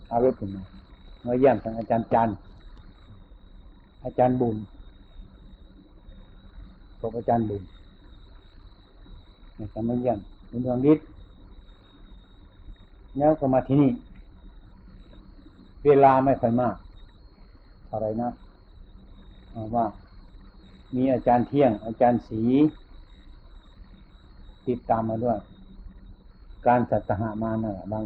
[0.09, 0.63] เอารถขึ้นมา
[1.23, 2.29] เมื่อเยี่ยมทางอาจารย์จัน
[4.05, 4.57] อาจารย์บุญ
[7.07, 7.63] ศพอาจารย์บุญ
[9.57, 11.07] เนี่ยก็มาเยี่ยมเป็นดวงฤทธิ์
[13.19, 13.91] แล้วก็มาที่นี่
[15.85, 16.77] เวลาไม่ค่อยมาก
[17.91, 18.29] อะไรนะ
[19.51, 19.85] เอาว่า
[20.95, 22.43] มีอาจารย์เที่ยง อาจารย์สี
[24.67, 25.39] ติดตามมาด้วย
[26.67, 28.05] การสัตหามานะ่ะบาง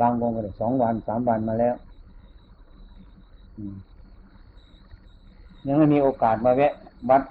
[0.00, 1.74] บางวงก็ได้สองวันสามวันมาแล้ว
[5.66, 6.72] ยังไม่มีโอกาสมาแวะ
[7.10, 7.22] วัด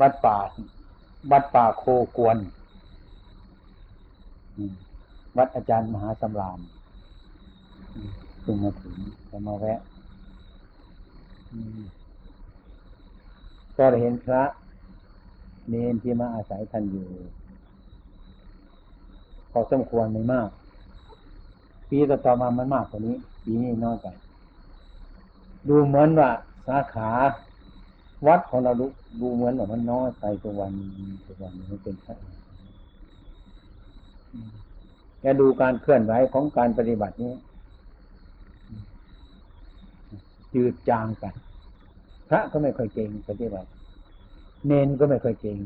[0.00, 0.38] วัดป่า
[1.30, 1.84] วัดป่าโค
[2.16, 2.36] กวน
[5.36, 6.60] วัดอาจารย์มหาสำราม
[7.94, 8.94] อืมเพิ่งมาถึง
[9.30, 9.80] จะมาแวะ
[13.76, 14.42] ก็เห็นพระ
[15.68, 17.08] เนนที่มาอาศัยท่านอยู่
[19.50, 20.48] พอสมควรไม่มาก
[21.88, 24.06] ปีต่อๆมามันมากกว่านี้ ปีนี้น้อยไป
[25.68, 26.30] ดูเหมือนว่า
[26.66, 27.10] สาขา
[28.26, 28.86] วัดของเราดู
[29.20, 30.72] ดูเหมือนว่ามันน้อยไปตัววัน
[31.26, 32.14] ตัววันนี้เป็นแค่
[35.20, 37.32] แกดูการเคลื่อนไหวของการปฏิบัตินี้
[40.54, 41.24] จืดจางไป
[42.28, 43.68] พระก็ไม่ค่อยเก่งปฏิบัติ
[44.66, 45.58] เนนก็ไม่ค่อยเก่ง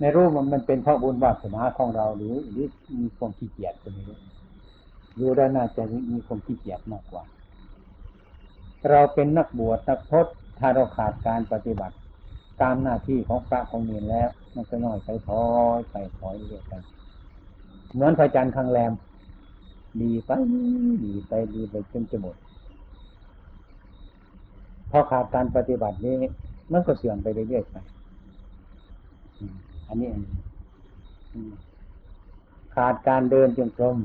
[0.00, 2.66] ในรูปมันมันเป็นเพราะบุญวาสนาของเราหรือหรือ
[2.98, 4.18] มีความขี้เกียจก็ไม่รู้
[5.20, 5.82] ดูได้น่าจะ
[6.12, 7.24] มีความขี้เกียจมากกว่า
[8.90, 11.96] เราเป็นนักบวชนักพจน์ถ้าเราขาดการปฏิบัติ
[12.60, 15.44] ตามหน้าที่ของพระของเนนแล้ว มันก็น้อยไปถอ
[15.76, 16.72] ยไปถอยเรื่อยไป
[17.92, 18.92] เหมือนพระจันทร์ข้างแรม
[20.02, 20.30] ดีไป
[21.04, 22.36] ดีไปดีไปจนจะหมด
[24.90, 26.14] พอขาดการปฏิบัตินี้
[26.72, 27.74] มันก็เสื่อมไปเรื่อยๆไป
[29.88, 30.08] อันนี้
[32.74, 33.98] ขาดการเดินจงกรม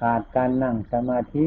[0.00, 1.46] ขาดการนั่งสมาธิ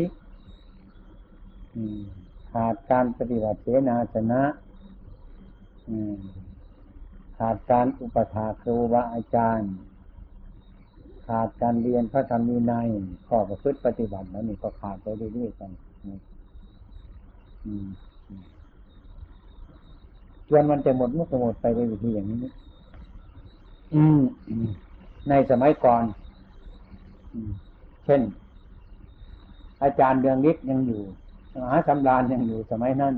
[2.52, 4.42] ขาดการปฏิบัติเสนาสนะ
[7.38, 9.72] ขาดการอุปถาครูบาอาจารย์
[11.28, 12.88] ขาดการเรียนพระธรรมวินัย
[13.28, 15.72] ข้อประพฤติปฏิบัติแล้วนี่ก็ขาดไปเรื่อยๆกัน
[20.50, 22.38] จนมันจะหมดมันก็หมดไปในวิธีอย่างนี้
[25.30, 26.04] ในสมัยก่อน
[28.06, 28.22] เช่น
[29.84, 31.02] อาจารย์เดืองฤทธิ์ยังอยู่
[31.60, 33.14] หาสำราญยังอยู่สมัยนั้น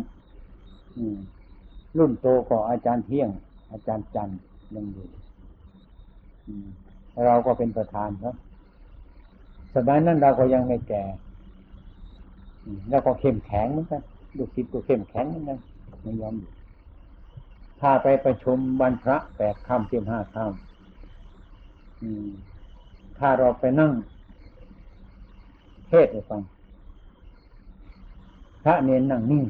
[1.98, 3.30] รุ่นโตก็อาจารย์เที่ยง
[3.72, 4.30] อาจารย์จัน
[4.76, 5.08] ยังอยู่
[7.26, 8.36] เราก็เป็นประธานครับ
[9.76, 11.04] สมัยนั้นเราก็ยังไม่แก่
[12.90, 14.02] แล้วก็เข้มแข็งเหมือนกัน
[14.38, 15.60] ลูกศิษย์ก็เข้มแข็งเหมือนกัน
[16.04, 16.52] ไม่ยอมอยู่
[17.82, 20.54] ถ้าไปประชุมวันพระแปดค่ำเที่ยงห้าค่ำ
[23.20, 23.92] ถ้าเราไปนั่ง
[25.88, 26.42] เทศให้ฟัง
[28.64, 29.46] พระเนนนั่งนิ่ง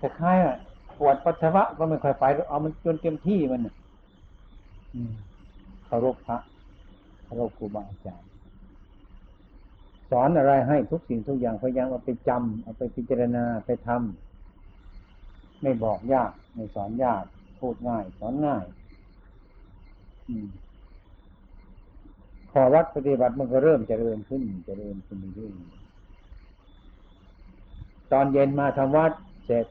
[0.00, 3.60] คล้ายๆปวดปัสสาวะก็ไม่ค่อยไปเอามันจนเต็มที่มัน
[5.86, 6.38] เคารพพระ
[7.24, 8.28] เคารพครูบาอาจารย์
[10.10, 17.24] สอนอะไรให้ทุกสิ่งทุกอย่างพยายามเอาไปจำเอาไปพิจารณาไปทำไม่บอกยากไม่สอนยาก
[17.60, 18.64] พูดง่าย สอนง่าย
[22.50, 25.52] พอวัดปฏิบัติมันก็เริ่มเจริญขึ้นเจริญขึ้นเรื่อย
[28.12, 29.12] ตอนเย็นมาทำวัด
[29.46, 29.66] เสร็จ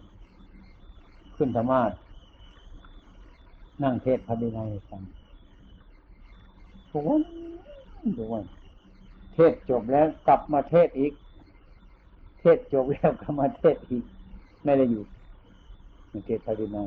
[1.35, 1.91] ขึ้นธรรมาส
[3.83, 5.01] นั่งเทศพระบิดาฟัง
[6.91, 7.21] ทุกวัน
[8.17, 8.43] ทุกวัน
[9.33, 11.13] เทศจบแล้วกลับมาเทศอีก
[12.39, 14.03] เทศจบแล้วกลับมาเทศอีก
[14.63, 15.03] ไม่ได้อยู่
[16.09, 16.83] ในเทศพระบิดา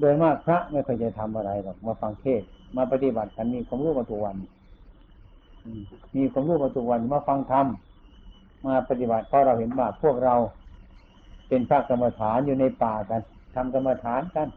[0.00, 2.42] โดยมากพระไม่เคยจะทำอะไรหรอกมาฟังเทศ
[2.76, 4.36] มาปฏิบัติกันมีความรู้มาทุกวัน
[5.64, 5.78] ม
[6.16, 7.66] มีความรู้มาทุกวันมาฟังธรรม
[8.66, 10.34] มาปฏิบัติเพราะเราเห็นว่าพวกเรา
[11.48, 13.20] เป็นพระกรรมฐานอยู่ในป่ากัน
[13.54, 14.48] ทำกรรมฐานกัน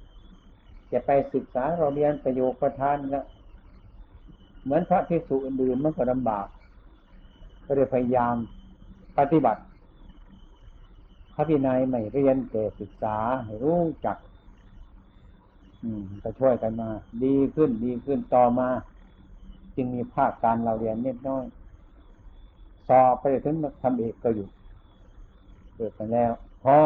[0.92, 3.22] จะไปศึกษาเราเรียนประโยคประทานก็
[4.64, 6.48] เหมือนพระภิกษุอื่นๆมันก็ลำบาก
[7.66, 8.36] ก็เลยพยายาม
[9.18, 9.62] ปฏิบัติ
[11.34, 14.18] พระพินัยไม่เรียนแต่ศึกษาให้รู้จัก
[15.84, 16.90] อืม ก็ช่วยกันมา
[17.24, 18.70] ดีขึ้นดีขึ้นต่อมา
[19.76, 21.46] จึงมีภาคการเราเรียนนิดน้อย
[22.90, 24.48] สอบไปถึงทำเอกก็อยู่
[25.76, 26.32] เกิดกันแล้ว
[26.64, 26.78] พอ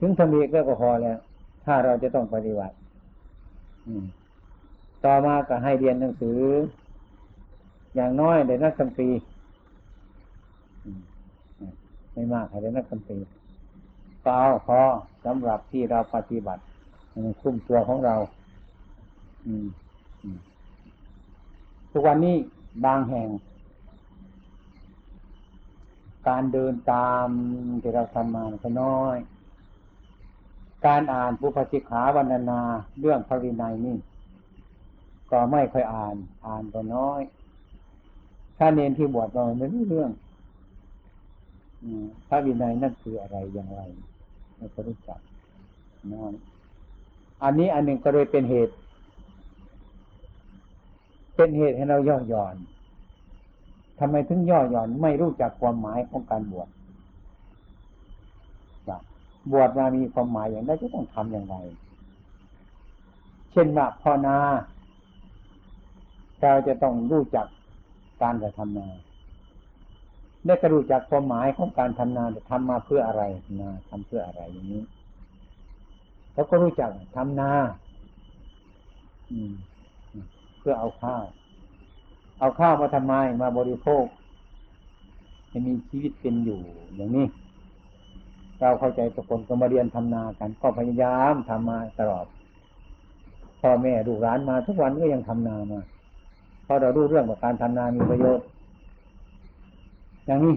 [0.00, 1.18] ถึงทำเอกแล้วก็พอแล้ว
[1.64, 2.74] ถ้าเราจะต้องปฏิบัติ
[5.04, 6.40] ต่อมาก็ให้เรียนหนังสือ
[7.94, 9.08] อย่างน้อยได้นักสัมปี
[12.12, 13.16] ไม่มากให้ได้นักสัมปี
[14.24, 14.80] ก็เอาพอ
[15.24, 16.62] สำหรับที่เราปฏิบัติ
[17.40, 18.16] คุ้มตัวของเรา
[19.46, 19.66] อืม
[21.92, 22.36] ทุกวันนี้
[22.84, 23.28] บางแห่ง
[26.28, 27.26] การเดินตาม
[27.82, 29.16] ที่เราทำมาก็น้อย
[30.86, 32.60] การอ่านปุพสิกขาวันนา
[33.00, 33.96] เรื่องพระวินัยนี่
[35.30, 37.20] ก็ไม่ค่อยอ่าน อ่านก็น้อย
[38.58, 40.10] ถ้าเนนที่บวชเราไม่รู้เรื่อง
[42.28, 43.80] พระวินัยนั่นคืออะไรอย่างไร
[44.56, 45.20] ไม่ค่อยรู้จัก
[46.14, 46.32] น้อย
[47.42, 48.74] อันนี้อันหนึ่งก็เลยเป็นเหตุ
[51.36, 52.56] เป็นเหตุให้เราย่อหย่อน
[53.98, 56.68] ทำไมถึงย่อหย่อนไม่รู้จักความหมายของการบวช
[59.52, 61.56] บวชมามีความหมายอย่างไรจะต้องทำอย่างไร
[63.52, 64.36] เช่นว่าพ่อนา
[66.40, 67.46] เราจะต้องรู้จัก
[68.22, 68.88] การกระทำนา
[70.44, 73.22] ได้ก็รู้จักความหมายของการทำนาจะทำมาเพื่ออะไร
[73.60, 74.82] นาทำเพื่ออะไรอย่างนี้
[76.32, 77.50] เขาก็รู้จักทำนา
[79.30, 79.52] อืม
[80.58, 81.24] เพื่อเอาข้าว
[82.44, 84.04] เอาข้าวมาทำไมมาบริโภค
[85.48, 86.60] ให้มีชีวิตเป็นอยู่
[86.96, 87.26] อย่างนี้
[88.60, 92.26] เราเข้าใจทุกคนก็มาเรียนทำนากัน ก็พยายามทำมาตลอด
[93.60, 95.80] พ่อแม่ดูร้านมาทุกวันก็ยังทำนามา
[96.64, 98.46] เพราะเรารู้เรื่องว่าการทำนามีประโยชน์
[100.26, 100.54] อย่างนี้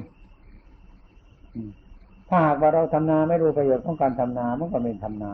[2.28, 5.34] ถ้าหากว่าเราทำนาไม่รู้ประโยชน์ของการทำนามันก็ไม่ทำนา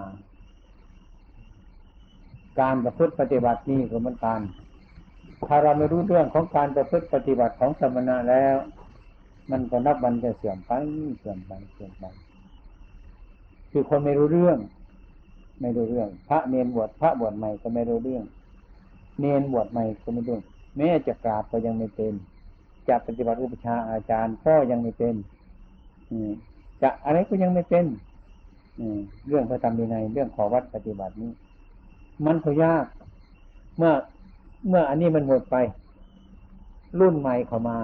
[2.59, 4.41] การประพฤติปฏิบัตินี่ก็เหมือนกัน
[5.47, 8.55] ถ้าเราไม่รู้เรื่องของการประพฤติปฏิบัติของสมณะแล้ว
[9.51, 10.71] มันก็นับวันจะเสื่อมไป
[11.19, 12.05] เสื่อมไปเสื่อมไป
[13.71, 14.57] คือคนไม่รู้เรื่อง
[15.61, 18.23] ไม่รู้เรื่อง พระเนนบวชพระบวชใหม่ก็ไม่รู้เรื่อง
[19.19, 20.37] เนนบวชใหม่ก็ไม่รู้
[20.77, 22.13] แม้จะกราบก็ยังไม่เป็น
[22.87, 25.15] จะปฏิบัติอุปชาอาจารย์ก็ยังไม่เป็น
[26.81, 27.85] จะอะไรก็ยังไม่เป็น
[29.27, 31.31] เรื่องพระธรรมในเรื่องขอวัดปฏิบัตินี้
[32.25, 32.85] มันก็ยาก
[33.77, 33.93] เมื่อ
[34.67, 35.55] เมื่ออันนี้มันหมดไป
[36.99, 37.77] รุ่นใหม่เข้ามา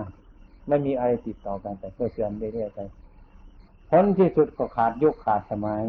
[0.67, 2.79] ไม่มีอะไรติดต่อกันไปก็เสื่อมเรื่อยๆไป
[3.89, 5.83] ผลที่สุดก็ขาดยุคขาดสมัย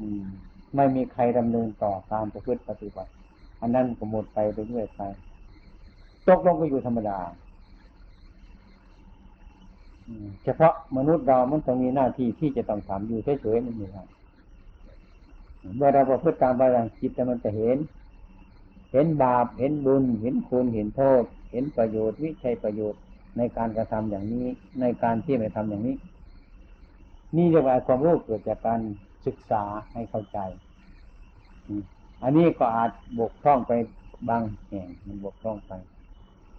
[0.00, 0.02] อ
[0.76, 3.10] ไม่มีใครดำเนินต่อการประพฤติปฏิบัติ
[3.60, 5.00] อันนั้นก็หมดไปเรื่อยๆไป
[6.26, 7.18] ตกลงก็อยู่ธรรมดา
[10.44, 13.92] เฉพาะมนุษย์เรามันต้องมีหน้าที่ที่จะต้องทำอยู่เฉยๆนั่นเอง
[15.76, 17.76] เมื่อเราประพฤติตามไปอย่างจิตมันจะเห็น
[18.92, 21.22] เห็นบาป เห็นบุญ เห็นคุณเห็นโทษ
[21.52, 23.00] เห็นประโยชน์ วิชัยประโยชน์
[23.36, 24.46] ในการกระทำอย่างนี้
[24.80, 25.96] ในการที่ไม่ทำอย่างนี้
[27.36, 28.80] นี่เรียกว่าความรู้เกิดจากการ
[29.26, 29.62] ศึกษา
[29.92, 30.38] ให้เข้าใจ
[32.22, 33.72] อันนี้ก็อาจบกพร่องไป
[34.28, 35.72] บางแห่งมันบกพร่องไป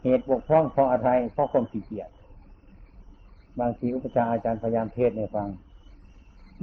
[0.04, 2.10] เหตุบกพร่องเพราะอะไรเพราะความขี้เกียจ
[3.60, 5.48] บางทีอุปชาอาจารย์พยายามเทศในฟัง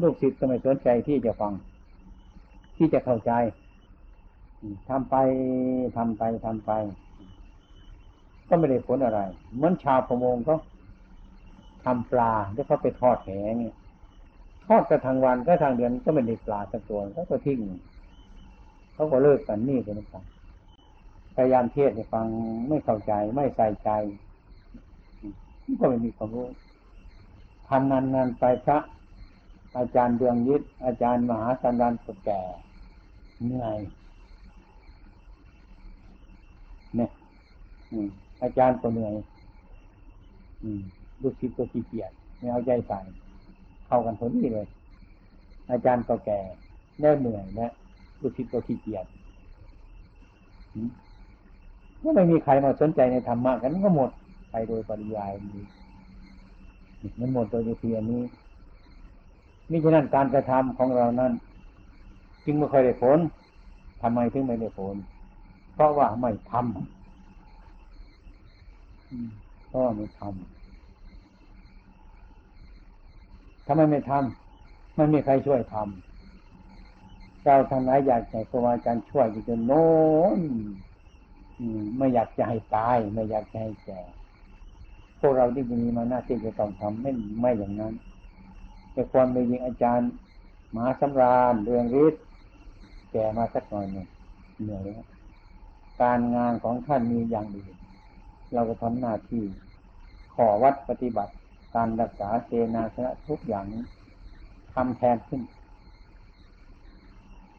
[0.00, 1.52] ลูกศิษย์ก็ไม่สนใจที่จะฟัง
[2.76, 3.32] ที่จะเข้าใจ
[4.88, 5.14] ทำไป
[5.96, 6.70] ทำไปทำไป
[8.48, 9.20] ก็ไม่ได้ผลอะไร
[9.54, 10.54] เหมือนชาวประมงก็
[11.84, 13.54] ทำปลาแล้วเขาไปทอดแหง
[14.66, 17.58] ทอดกระทางวันก็ทางเดือนก็ไม่ได้ปลาสักตัวเขาก็ทิ้ง
[18.94, 20.24] เขาก็เลิกกันนี่ก็นกัน
[21.34, 22.26] พยายามเทศให้ฟัง
[22.68, 23.90] ไม่เข้าใจไม่ใส่ใจ
[25.80, 26.48] ก็ไม่มีความรู้
[27.68, 28.78] ทำนานๆไปพระ
[29.76, 32.40] อาจารย์เดืองยึดอาจารย์มหาสันดานก็แก่
[33.44, 33.78] เหนื่อย
[36.96, 37.10] เนี่ย
[38.42, 39.14] อาจารย์ก็เหนื่อย
[41.22, 42.98] ลูกศิษย์ก็ขี้เกียจไม่เอาใจใส่
[43.86, 44.66] เข้ากันพอดีเลย
[45.70, 46.40] อาจารย์ก็แก่
[47.00, 47.72] แน่เหนื่อยนะ
[48.20, 49.04] ลูกศิษย์ก็ขี้เกียจ
[50.74, 50.90] อืม
[52.02, 54.10] ก็ไม่มีใครมาสนใจในธรรมะกันก็หมด
[54.50, 55.64] ไปโดยปริยายนี้
[57.18, 58.22] มันหมดโดยเพียงนี้
[59.70, 61.32] มิฉะนั้นการกระทำของเรานั้น
[62.44, 63.18] จึงไม่ค่อยได้ผล
[64.02, 64.94] ทำไมถึงไม่ได้ผล
[65.74, 66.64] เพราะว่าไม่ทำ
[69.68, 70.34] เพราะไม่ทำ
[73.66, 79.88] ทำไมไม่ทำไม่มีใครช่วยทำเราทางไหนอยากให้ครูอาจารย์ช่วยอยู่จนโน้
[80.38, 80.40] น
[81.98, 84.00] ไม่อยากจะให้ตาย ไม่อยากจะให้แก่
[85.20, 87.94] พวกเราที่มีมาหน้าที่จะต้องทำไม่ไม่อย่างนั้น
[88.92, 90.10] แต่ความเป็นจริงอาจารย์
[90.74, 92.24] มหาสำราญเรืองฤทธิ์
[93.12, 94.06] แก่มาสักหน่อยหนึ่ง
[94.62, 95.06] เหนื่อยแล้ว
[96.02, 97.74] การงานของท่านมีอย่างอื่น
[98.52, 99.44] เราก็ทำหน้าที่
[100.34, 101.32] ขอวัดปฏิบัติ
[101.74, 103.64] การรักษาเจนาสนะทุกอย่าง
[104.74, 105.42] ทำแทนขึ้น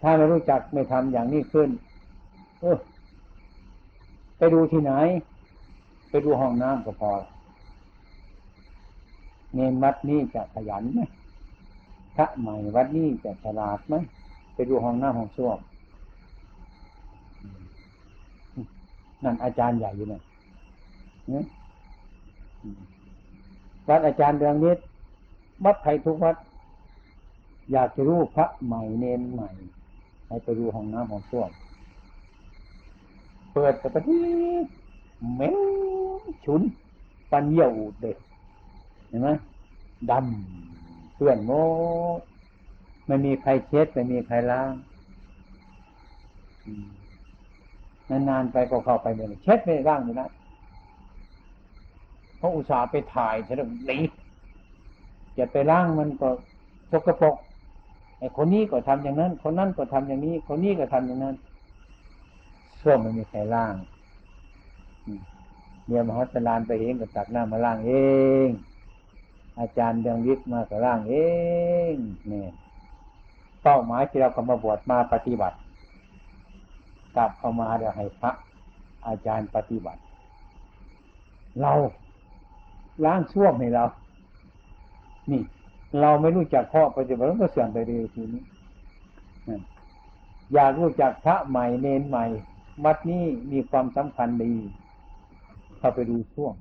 [0.02, 1.70] ถ้าเรารู้จักไม่ทำอย่างนี้ขึ้น
[2.62, 2.78] เออ
[4.38, 4.94] ไปดูที่ไหน
[6.10, 7.12] ไปดูห้องน้ำก็พอ
[9.54, 11.00] เนนวัดนี้จะขยันไหม
[12.16, 13.96] พระใหม่วัดนี้จะฉลาดไหม
[14.54, 15.60] ไปดูห้องน้ำห้องส้วม
[19.24, 20.24] นั่นอาจารย์ใหญ่อยู่เนี่ย
[23.88, 24.78] วัดอาจารย์เรืองนิด
[25.66, 26.36] วัดไทยทุกวัด
[27.72, 29.50] อยากจะรู้พระใหม่เนนใหม่
[30.28, 31.52] ให้ไปดูห้องน้ำห้องส้วม
[33.54, 34.20] เปิดแต่ปที
[35.34, 35.56] เหม็น
[36.46, 36.62] ฉุน
[37.32, 38.18] ปันเยี่ยวเด็ก
[39.08, 39.30] เห็นไหม
[40.12, 41.52] ดำเพื่อนโม
[43.08, 44.72] ไม่มีใครเช็ดไม่มีใครล้าง
[48.12, 50.26] นานๆไปก็เข้าไปเลยเช็ดไม่ล้างไม่ได้
[52.38, 53.58] เพราะอุตส่าห์ไปถ่ายฉัน
[53.88, 53.98] หนี
[55.38, 56.30] จะไปล้างมันก็
[56.92, 57.36] สกปรก
[58.20, 61.36] ไอ้คนนี้ก็ทำอย่างนั้น คนนั้นก็ทำอย่างนี้ คนนี้ก็ทำอย่างนั้น
[62.82, 63.74] ส้วมไม่มีใครล้าง
[65.86, 67.94] เมียมหาสลานไปเองก็ตักน้ำมาล้างเอ
[68.48, 68.50] ง
[69.60, 71.16] อาจารย์เดืองวิทย์มาก็ล้างเอ
[71.94, 71.96] ง
[72.28, 72.50] เนี่ย
[73.64, 75.58] เป้าหมายที่เรากำมาบวชมาปฏิบัติ
[77.16, 78.32] กลับเข้ามาเดี๋ยวให้พระ
[79.08, 80.02] อาจารย์ปฏิบัติ
[81.62, 81.74] เรา
[83.06, 83.86] ล้างช่วมให้เรา
[85.32, 85.42] นี่
[86.00, 88.44] เราไม่รู้จักข้อปฏิบัติก็เสื่อมไปเลยทีนี้
[90.54, 92.26] อยากรู้จักพระใหม่เนนใหม่
[92.86, 94.54] วัดนี้มีความสำคัญดี
[95.78, 96.54] เข้าไปดูช่วง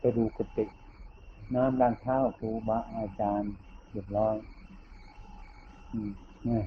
[0.00, 0.64] ไปดูกุฏิ
[1.54, 3.52] น้ำล้างเท้าครูบาอาจารย์
[3.90, 4.36] เรียบร้อย
[6.48, 6.60] นี่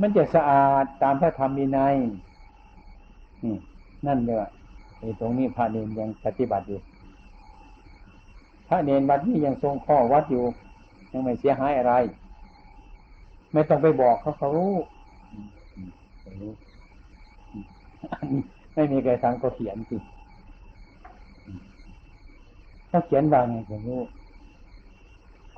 [0.00, 1.94] มันจะสะอาดตามพระธรรมวินัย
[3.44, 3.56] นี่
[4.06, 4.48] นั่นเลยว่า
[4.98, 6.80] ไอ้ตรงนี้พระเนนยังปฏิบัติอยู่
[8.68, 10.44] พระเนนวัดนี้ยังทรงข้อวัดอยู่
[11.12, 11.94] ยังไม่เสียหายอะไร
[13.52, 14.74] ไม่ต้องไปบอกเขาเขารู้
[16.40, 16.52] รู้
[18.74, 19.96] ไม่มีใครทำก็เขียนสิ
[22.90, 24.00] ถ้าเขียนว่าไงผมรู้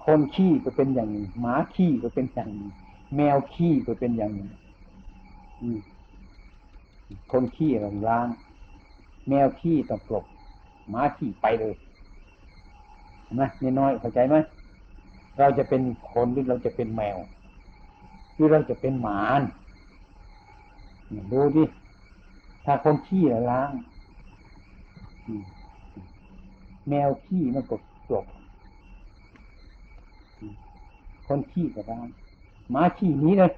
[0.04, 2.70] คนขี้ก็เป็นอย่างนี้หมาขี้ก็เป็นอย่างนี้
[3.16, 4.46] แมวขี้ก็เป็นอย่างนี้
[7.32, 8.28] คนขี้เราล้าง
[9.28, 10.24] แมวขี้ต้องกลบ
[10.90, 11.74] หมาขี้ไปเลย
[13.32, 14.36] นไหมนี่น้อยเข้าใจไหม
[15.38, 17.18] เราจะเป็นคนหรือเราจะเป็นแมว
[18.34, 19.20] หรือเราจะเป็นหมา
[21.32, 21.64] ดูดิ
[22.64, 23.70] ถ้าคนขี้ล้าง
[26.88, 27.76] แมวขี้มันก็
[28.10, 28.24] จบ
[31.26, 32.23] คนขี้ก็ได้ห
[32.74, 33.52] มาขี้นี้เลย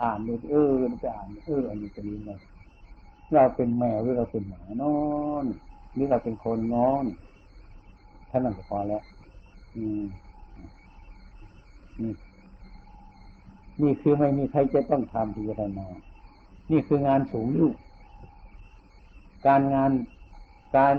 [0.00, 2.38] อ่านดูเออไปอ่านเอออันนี้จะนี้เลย
[3.32, 4.98] เราเป็นแมวหรือเราเป็นหมานอ
[5.42, 5.44] น
[5.92, 7.04] หรือเราเป็นคนนอน
[8.30, 9.02] ท่านนั่นก็พอแล้ว
[9.76, 10.02] อืม
[12.02, 12.12] นี่
[13.82, 15.86] นี่คือไม่มีใครจะต้องทำพิจารณา
[16.70, 17.70] นี่คืองานสูงอยู่
[19.46, 19.90] การงาน
[20.76, 20.96] การ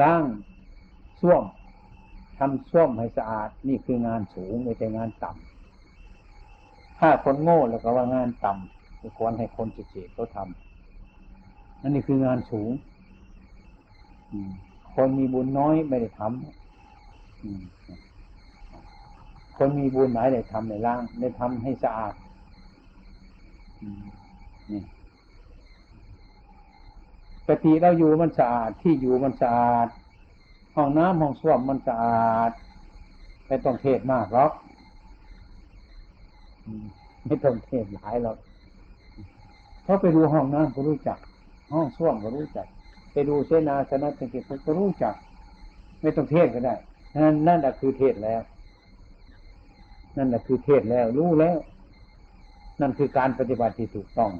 [0.00, 0.24] ล้าง
[1.20, 1.44] ส้วม
[2.38, 5.49] ทำส้วมให้สะอาด นี่คืองานสูงไม่ใช่งานต่ำ
[7.00, 12.70] ถ้าคนโง่แล้วก็ว่างานต่ำควรให้คนเฉยๆเขาทำนั่นนี่คืองานสูง
[14.94, 16.32] คนมีบุญน้อยไม่ได้ทำ
[19.56, 22.14] คนมีบุญหมายได้ทำในล่าง ได้ทำให้สะอาด
[24.70, 24.80] นี่
[27.46, 29.88] กติเราอยู่มันสะอาดที่อยู่มันสะอาด
[30.76, 32.50] ห้องน้ำห้องส้วมมันสะอาด
[33.46, 34.52] ไม่ต้องเทศมากหรอก
[37.26, 38.36] ไม่ต้องเทศหลายหรอก
[39.82, 41.18] เพราะไปดูห้องน้ำก็รู้จัก
[41.72, 42.66] ห้องส้วมก็รู้จัก
[43.12, 45.14] ไปดูเสนาสนะต่างๆก็รู้จัก
[46.00, 46.74] ไม่ต้องเทศก็ได้
[47.24, 48.40] นั่นนั่นแหละคือเทศแล้ว
[50.16, 51.58] นั่นแหละคือเทศแล้ว รู้แล้ว
[52.80, 54.30] นั่นคือการปฏิบัติที่ถูกต้อง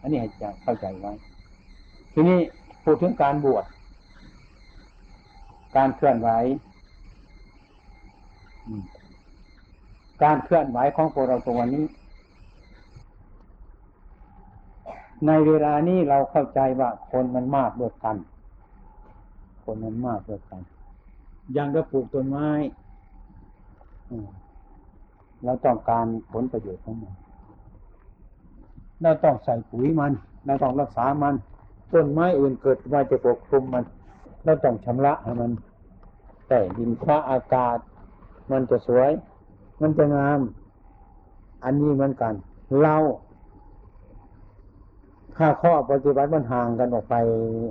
[0.00, 1.12] อันนี้ให้จะเข้าใจไว้
[2.12, 2.38] ทีนี้
[2.84, 3.64] พูดถึงการบวช
[5.76, 6.28] การเคลื่อนไหว
[10.22, 11.84] การเคลื่อนไหวของพวกเราตัวนี้
[15.26, 18.16] ในเวลานี้เราเข้าใจว่าคนมันมากด้วยกัน
[19.64, 20.60] คนมันมากด้วยกัน
[21.52, 22.48] อย่างเราปลูกต้นไม้
[25.44, 27.14] เราต้องการผลประโยชน์ของมัน
[29.02, 30.12] เราต้องใส่ปุ๋ยมัน
[30.46, 31.34] เราต้องรักษามัน
[31.92, 33.84] ต้นไม้อื่นเกิดมาจะปกคลุมมัน
[34.44, 35.50] เราต้องชำระให้มัน
[36.48, 37.78] แต่ดินฟ้าอากาศ
[38.50, 39.10] มันจะสวย
[39.80, 40.40] มันจะงาม
[41.64, 42.34] อันนี้เหมือนกัน
[42.80, 42.96] เรา
[45.36, 47.14] ถ้าข้อปฏิบัติมันห่างกันออกไป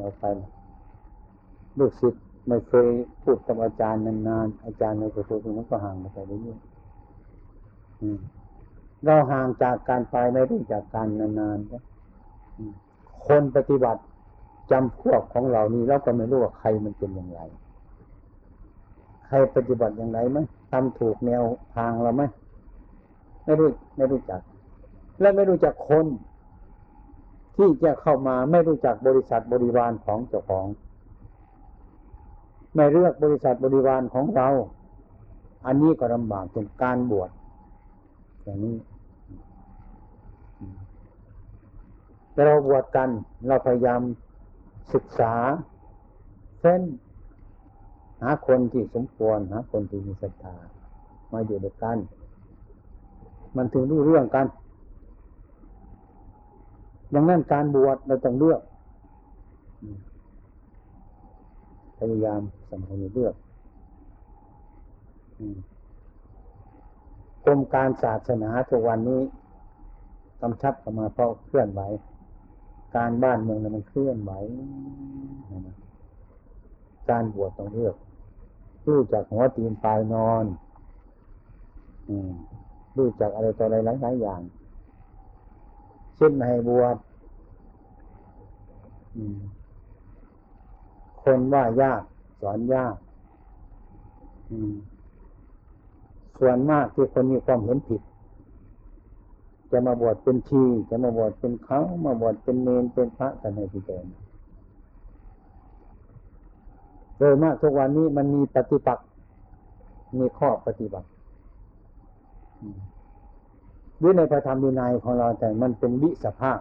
[0.03, 0.25] ออกไป
[1.77, 2.87] ลูกศิษย์ไม่เคย
[3.23, 11.73] พูดกับอาจารย์นานๆอาจารย์ไม่เคยพูดมันก็ห่างกันไปเรื่อยๆเราห่างจากการไปไม่รู้จากการนานๆน
[13.27, 14.01] คนปฏิบัติ
[14.71, 17.39] จำพวกของเรานี่เราก็ไม่รู้ว่าใครมันเป็นอย่างไร
[19.25, 20.37] ใครปฏิบัติอย่างไรไหม
[20.71, 21.43] ทำถูกแนว
[21.75, 22.23] ทางเราไหม
[23.43, 24.41] ไม่รู้ไม่รู้จัก
[25.21, 26.05] และไม่รู้จักคน
[27.55, 30.67] ที่จะเข้ามาไม่รู้จักบริษัทบริวารของเจ้าของ
[32.75, 34.47] ไม่เลือกบริษัทบริวารของเรา
[35.65, 37.29] อันนี้ก็ลำบากเป็นการบวช
[38.43, 38.77] อย่างนี้
[42.33, 43.09] แต่เราบวชกัน
[43.47, 44.01] เราพยายาม
[44.93, 45.33] ศึกษา
[46.61, 46.81] เส้น
[48.21, 50.55] หาคนที่สมควรหาคนที่มีศรัทธา
[51.31, 51.97] มาอยู่ด้วยกัน
[53.55, 54.45] มันถึงรู้เรื่องกัน
[57.13, 58.61] ดังนั้นการบวชเราต้องเลือก
[61.97, 63.35] พยายามสำคัญเลือก
[67.43, 69.21] กรมการศาสนาทุกวันนี้
[70.41, 71.81] กำชับเข้ามาเพราะเคลื่อนไหว
[72.95, 74.31] การบ้านเมืองมันเคลื่อนไหว
[77.09, 77.95] การบวชต้องเลือก
[78.87, 80.45] รู้จากหัวตีนปลายนอน
[82.09, 82.11] อ
[82.97, 84.41] รู้จากอะไรต่ออะไรหลายๆอย่าง
[86.15, 86.95] เช่นม่ให้บวช
[91.23, 92.01] คนว่ายาก
[92.41, 92.95] สอนยาก
[96.39, 98.01] ส่วนมากที่คนมีความเห็นผิด
[99.71, 104.05] จะมาบวชเป็นชี จะมาบวชเป็นเขามาบวชเป็นเนนเป็นพระกันในที่เดิม
[107.19, 109.07] โดยมากทุกวันนี้มันมีปฏิปักษ์
[110.17, 111.07] มีข้อปฏิบัติ
[114.01, 116.59] ด้วยในพระธรรมวินัยของเราแต่มันเป็นวิสภาพ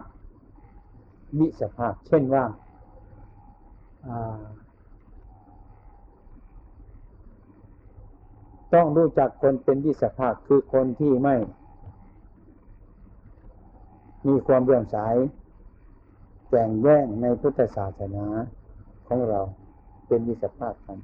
[1.39, 2.45] วิสภาพ เช่นว่า
[8.73, 11.35] ต้องรู้จักคนเป็นวิสภาพคือคนที่ไม่
[14.27, 15.15] มีความเรื่อสาย
[16.49, 18.25] แก่งแย่งในพุทธศาสนา
[19.07, 19.41] ของเรา
[20.09, 20.97] เป็นวิสภาพกัน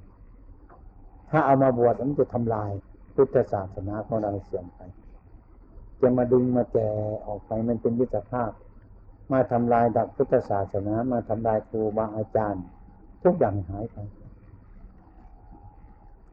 [1.29, 2.71] ถ้าเอามาบวชมันจะทำลาย
[3.15, 4.79] พุทธศาสนาของเราเสื่อมไป
[6.01, 6.89] จะมาดึงมาแก่
[7.27, 8.51] ออกไปมันเป็นวิสภาพ
[9.31, 12.65] มาทำลายดับพุทธศาสนา มาทำลายครูบาอาจารย์
[13.23, 13.97] ทุกอย่างหายไป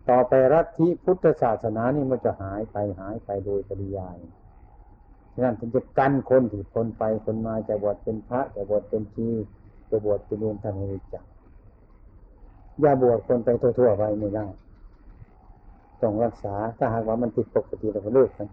[0.08, 4.16] ต่อไปรัฐที่พุทธศาสนานี่มันจะหายไปหายไปโดยปริยาย
[5.34, 9.28] ฉะนั้นถึงจะกันคนที่คนไปคนมาจะบวชเป็นพระจะบวชเป็นชี
[9.90, 11.24] จะบวชเป็นเนรทำให้รู้จัก
[12.80, 14.46] อย่าบวชคนไปทั่วๆไปไม่ได้
[16.00, 18.48] ต้องรักษาถ้าหากว่ามันติดปกติเราก็เลิกกัน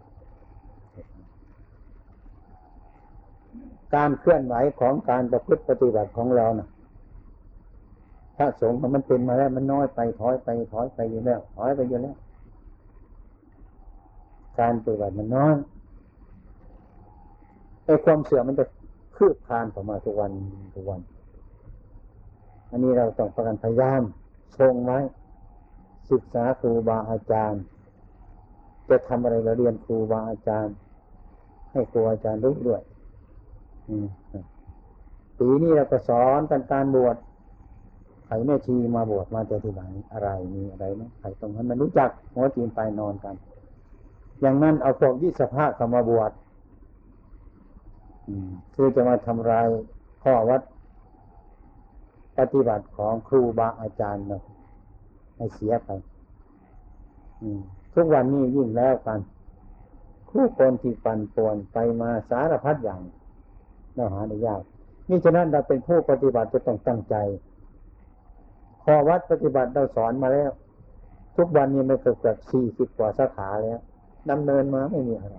[3.95, 6.69] การเคลื่อนไหวของการประพฤติปฏิบัติของเรานะ่ะ
[8.37, 12.15] ถ้าสงฆ์มันเป็นมาแล้วมันน้อยไปถอยไปถอยไปอยู่แล้วถอยไปอยู่แล้ว
[14.59, 15.55] การปฏิบัติมันน้อย
[17.85, 18.65] ไอ้ความเสื่อมมันจะ
[19.17, 20.31] คืบคลานเข้ามาทุกวัน
[20.75, 20.99] ทุกวัน
[22.69, 24.01] อันนี้เราต้องประกันพยายาม
[24.59, 24.99] ทรงไว้
[26.11, 27.61] ศึกษาครูบาอาจารย์
[28.89, 30.75] จะทำอะไรเราเรียนครูบาอาจารย์
[31.71, 32.81] ให้ครูอาจารย์รู้ด้วย
[35.39, 37.15] ปีนี้เราก็สอนกันการบวช
[38.25, 39.81] ใครแม่ชีมาบวชมาจะที่ไหน
[40.13, 43.35] อะไรมีอะไรไหมใครตรงนั้นมันรู้จักหัวจีนไปนอนกัน
[44.41, 46.31] อย่างนั้นเอาพวกวิสภาเข้ามาบวช
[48.73, 49.67] คือจะมาทำลาย
[50.23, 50.61] ข้อวัด
[52.39, 54.41] ปฏิบัติของครูบาอาจารย์นะ
[55.37, 55.89] ให้เสียไป
[57.93, 59.19] ทุกวันนี้ยิ่งแล้วกัน
[60.29, 63.01] ผู้คนที่ปั่นป่วนไปมาสารพัดอย่าง
[63.95, 64.61] เราหาได้ยาก
[65.09, 67.15] นี่ฉะนั้นเราเป็นผู้ปฏิบัติจะต้องตั้งใจ
[68.83, 70.51] ขอวัดปฏิบัติเราสอนมาแล้ว
[71.37, 73.79] ทุกวันนี้มันเกือบเกือบสี่สิบกว่าสาขาแล้ว
[74.29, 75.35] ดำเนินมาไม่มีอะไร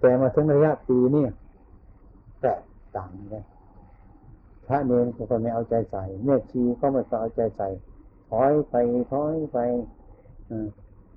[0.00, 1.24] แต่มาถึงระยะปีนี่
[2.40, 2.60] แตก
[2.96, 3.44] ต่างกัน
[4.68, 7.68] พระเนรก็ไม่เอาใจใส่เมธชีก็ไม่เอาใจใส่
[8.30, 8.74] ถอยไป
[9.12, 9.58] ถอยไป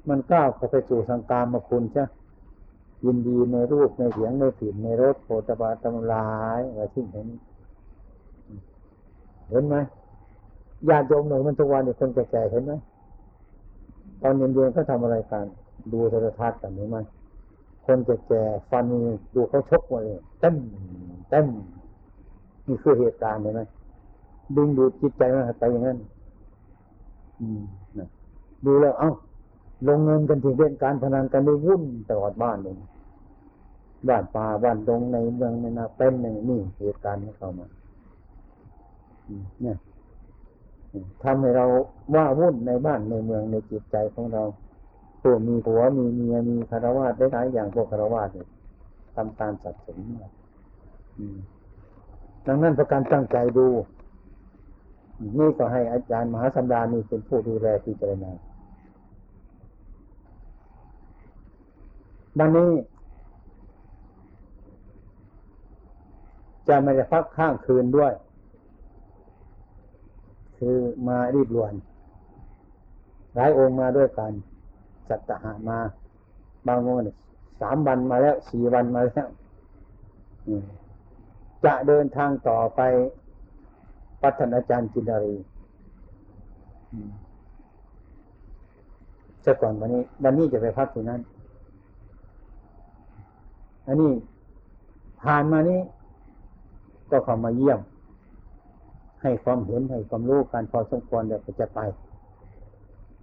[0.10, 2.04] มันก้าวเข้าไปสู่สังกามมาคุณใช่
[3.06, 7.28] ยินดีในรูปในเสียงในกลิ่นในรสโผฏฐาตำลายอะไรที่เห็น
[9.50, 9.76] เห็นไหม
[10.90, 12.74] ญาติโยมหนึ่งมันทุกวันนี่คนแก่ๆเห็นไหม
[14.22, 15.46] ตอนเย็นๆเขาทำอะไรกัน
[15.92, 16.98] ดูโทรทัศน์กันเห็นไหม
[17.86, 20.56] คนแก่ๆฟันนี่ดูเขาชกมาเลยเต็ม
[21.30, 21.46] เต็ม
[22.68, 23.62] นี่คือเหตุการณ์เห็นไหม
[24.56, 25.98] ดึงดูดจิตใจมันไปอย่างนั้น
[27.42, 27.62] อืม
[27.98, 28.08] นะ
[28.66, 29.12] ดูแล้ว เอ้า
[29.88, 32.74] ลงเงินกันที่เล่นการพนันกันไม่วุ่นตลอดบ้านเลย
[34.08, 37.68] บ้านป่าบ้านดงในเมืองในนาเป็นในนี่เหตุการณ์ที่เข้ามา
[39.62, 39.78] เนี่ย
[41.24, 41.66] ทำให้เรา
[42.16, 44.44] ว่าวุ่นในบ้านในเมืองในจิตใจของเรา
[45.22, 48.48] ผู้มีผัวมีเมียมีคารวะได้หลายอย่างพวกคารวะเนี่ย
[49.16, 49.98] ทำการสัตว์สน
[51.18, 51.38] อืม
[52.48, 53.68] ดังนั้นประการตั้งใจดู
[55.38, 58.32] นี่ก็ให้อาจารย์มหาสัมดานี่เป็นผู้ดูแลพิจารณา
[62.40, 62.72] ดังนี้
[66.68, 68.14] จะไม่ได้พักข้างคืนด้วย
[70.58, 70.78] คือ
[71.08, 71.74] มารีบรวน
[73.36, 74.32] หลายองค์มาด้วยกัน
[75.10, 75.80] สัตหามา
[76.68, 77.04] บางองค์
[77.62, 79.28] สามวันมาแล้วสี่วันมาแล้ว
[81.68, 82.82] จะเดินทางต่อไป
[84.22, 85.36] ปัฒนาจารย์จินดารี
[89.46, 91.22] จะก่อนวันนี้ วันนี้จะไปพักที่นั่น
[93.88, 94.12] อันนี้
[95.22, 95.80] ผ่านมานี้
[97.12, 97.80] ก็เข้ามาเยี่ยม
[99.22, 101.80] ให้ความเห็นให้ความรู้การพอสมควรเดี๋ยวจะไป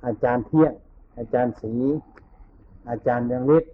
[0.07, 0.72] อาจารย์เที่ยง
[1.18, 1.72] อาจารย์ศรี
[2.90, 3.72] อาจารย์เรืองฤทธิ์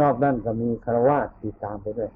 [0.00, 2.10] นอกนั้นก็มีคารวะติดตามไปด้วย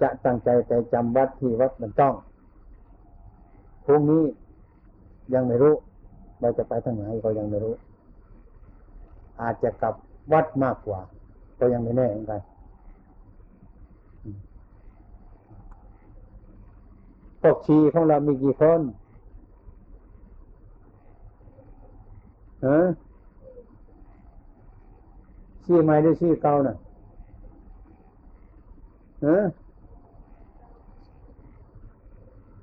[0.00, 2.14] จะตั้งใจใจจำวัดที่วัดมันต้อง
[3.84, 4.24] พรุ่งนี้
[5.34, 5.74] ยังไม่รู้
[6.40, 7.74] เราจะไปทางไหนก็ยังไม่รู้
[9.40, 9.94] อาจจะกลับ
[10.32, 11.00] วัดมากกว่า
[11.60, 12.40] ก็ยังไม่แน่เหมือนกัน
[17.40, 18.80] พวกชีของเรามีกี่คน
[22.66, 22.78] ฮะ
[25.64, 26.76] ชีใหม่หรือชีเก่าน่ะ
[29.26, 29.36] ฮะ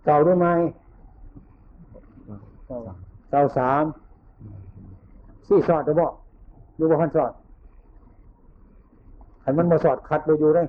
[0.06, 0.54] เก่าหรือไม่
[3.32, 3.84] เก่าสาม
[5.46, 6.08] ชีสอดหรือบ่
[6.76, 7.32] หรือว่าพันสอด
[9.42, 10.64] ให้มันมาสอดคัดไปอยู่ได้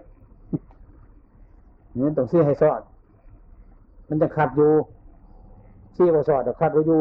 [1.98, 2.80] นี่ต้องซีให้สอด
[4.08, 4.70] มันจะขัดอยู่
[5.96, 7.00] ซีบ่สอดแต่ขัดไว้อยู่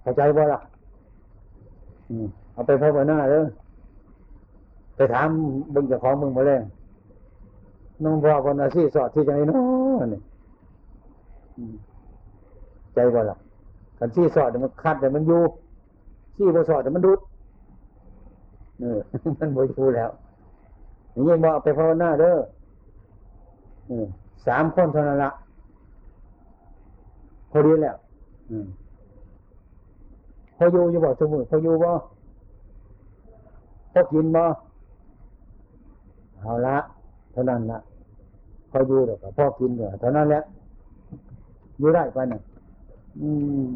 [0.00, 0.60] เข้าใจบ่ล่ะ
[2.08, 3.44] อืมเอาไปพบหน้าเด้อ
[4.96, 5.28] ไปถาม
[5.72, 6.62] เบึงเจ้าของมึงมาแล้ว
[8.04, 10.20] น้องพ่อคนอาชีพสอดที่จังไงเนาะนี่
[12.94, 13.36] ใจบ่าล่ะ
[13.98, 15.42] กันที่สอดเดี๋ยวมันคัดเดี๋ยวมันอยู่
[16.36, 17.20] ที่บ่สอดเดี๋ยวมันดุด
[18.78, 18.98] เออ
[19.38, 20.10] มันบ่อยู่แล้ว
[21.14, 22.36] นี่ยังบอกไปภาวนาเด้อ
[23.86, 24.06] เออ
[24.46, 25.30] สามคนเท่านั้นละ
[27.50, 27.96] พอดีแล้ว
[28.50, 28.52] อ
[30.56, 31.90] พออยู่อยู่บ่สมุนพออยู่บ่
[33.92, 34.42] พอกินบ่
[36.40, 36.76] เอาละ
[37.32, 37.78] เท่านั้นละ
[38.70, 40.42] พออยู่เดี๋ยวก็พอกินเดี๋ยวเท่านั้นแหละ
[41.80, 42.40] อยู่ได้ไปน่ะ
[43.20, 43.28] อื
[43.70, 43.72] ม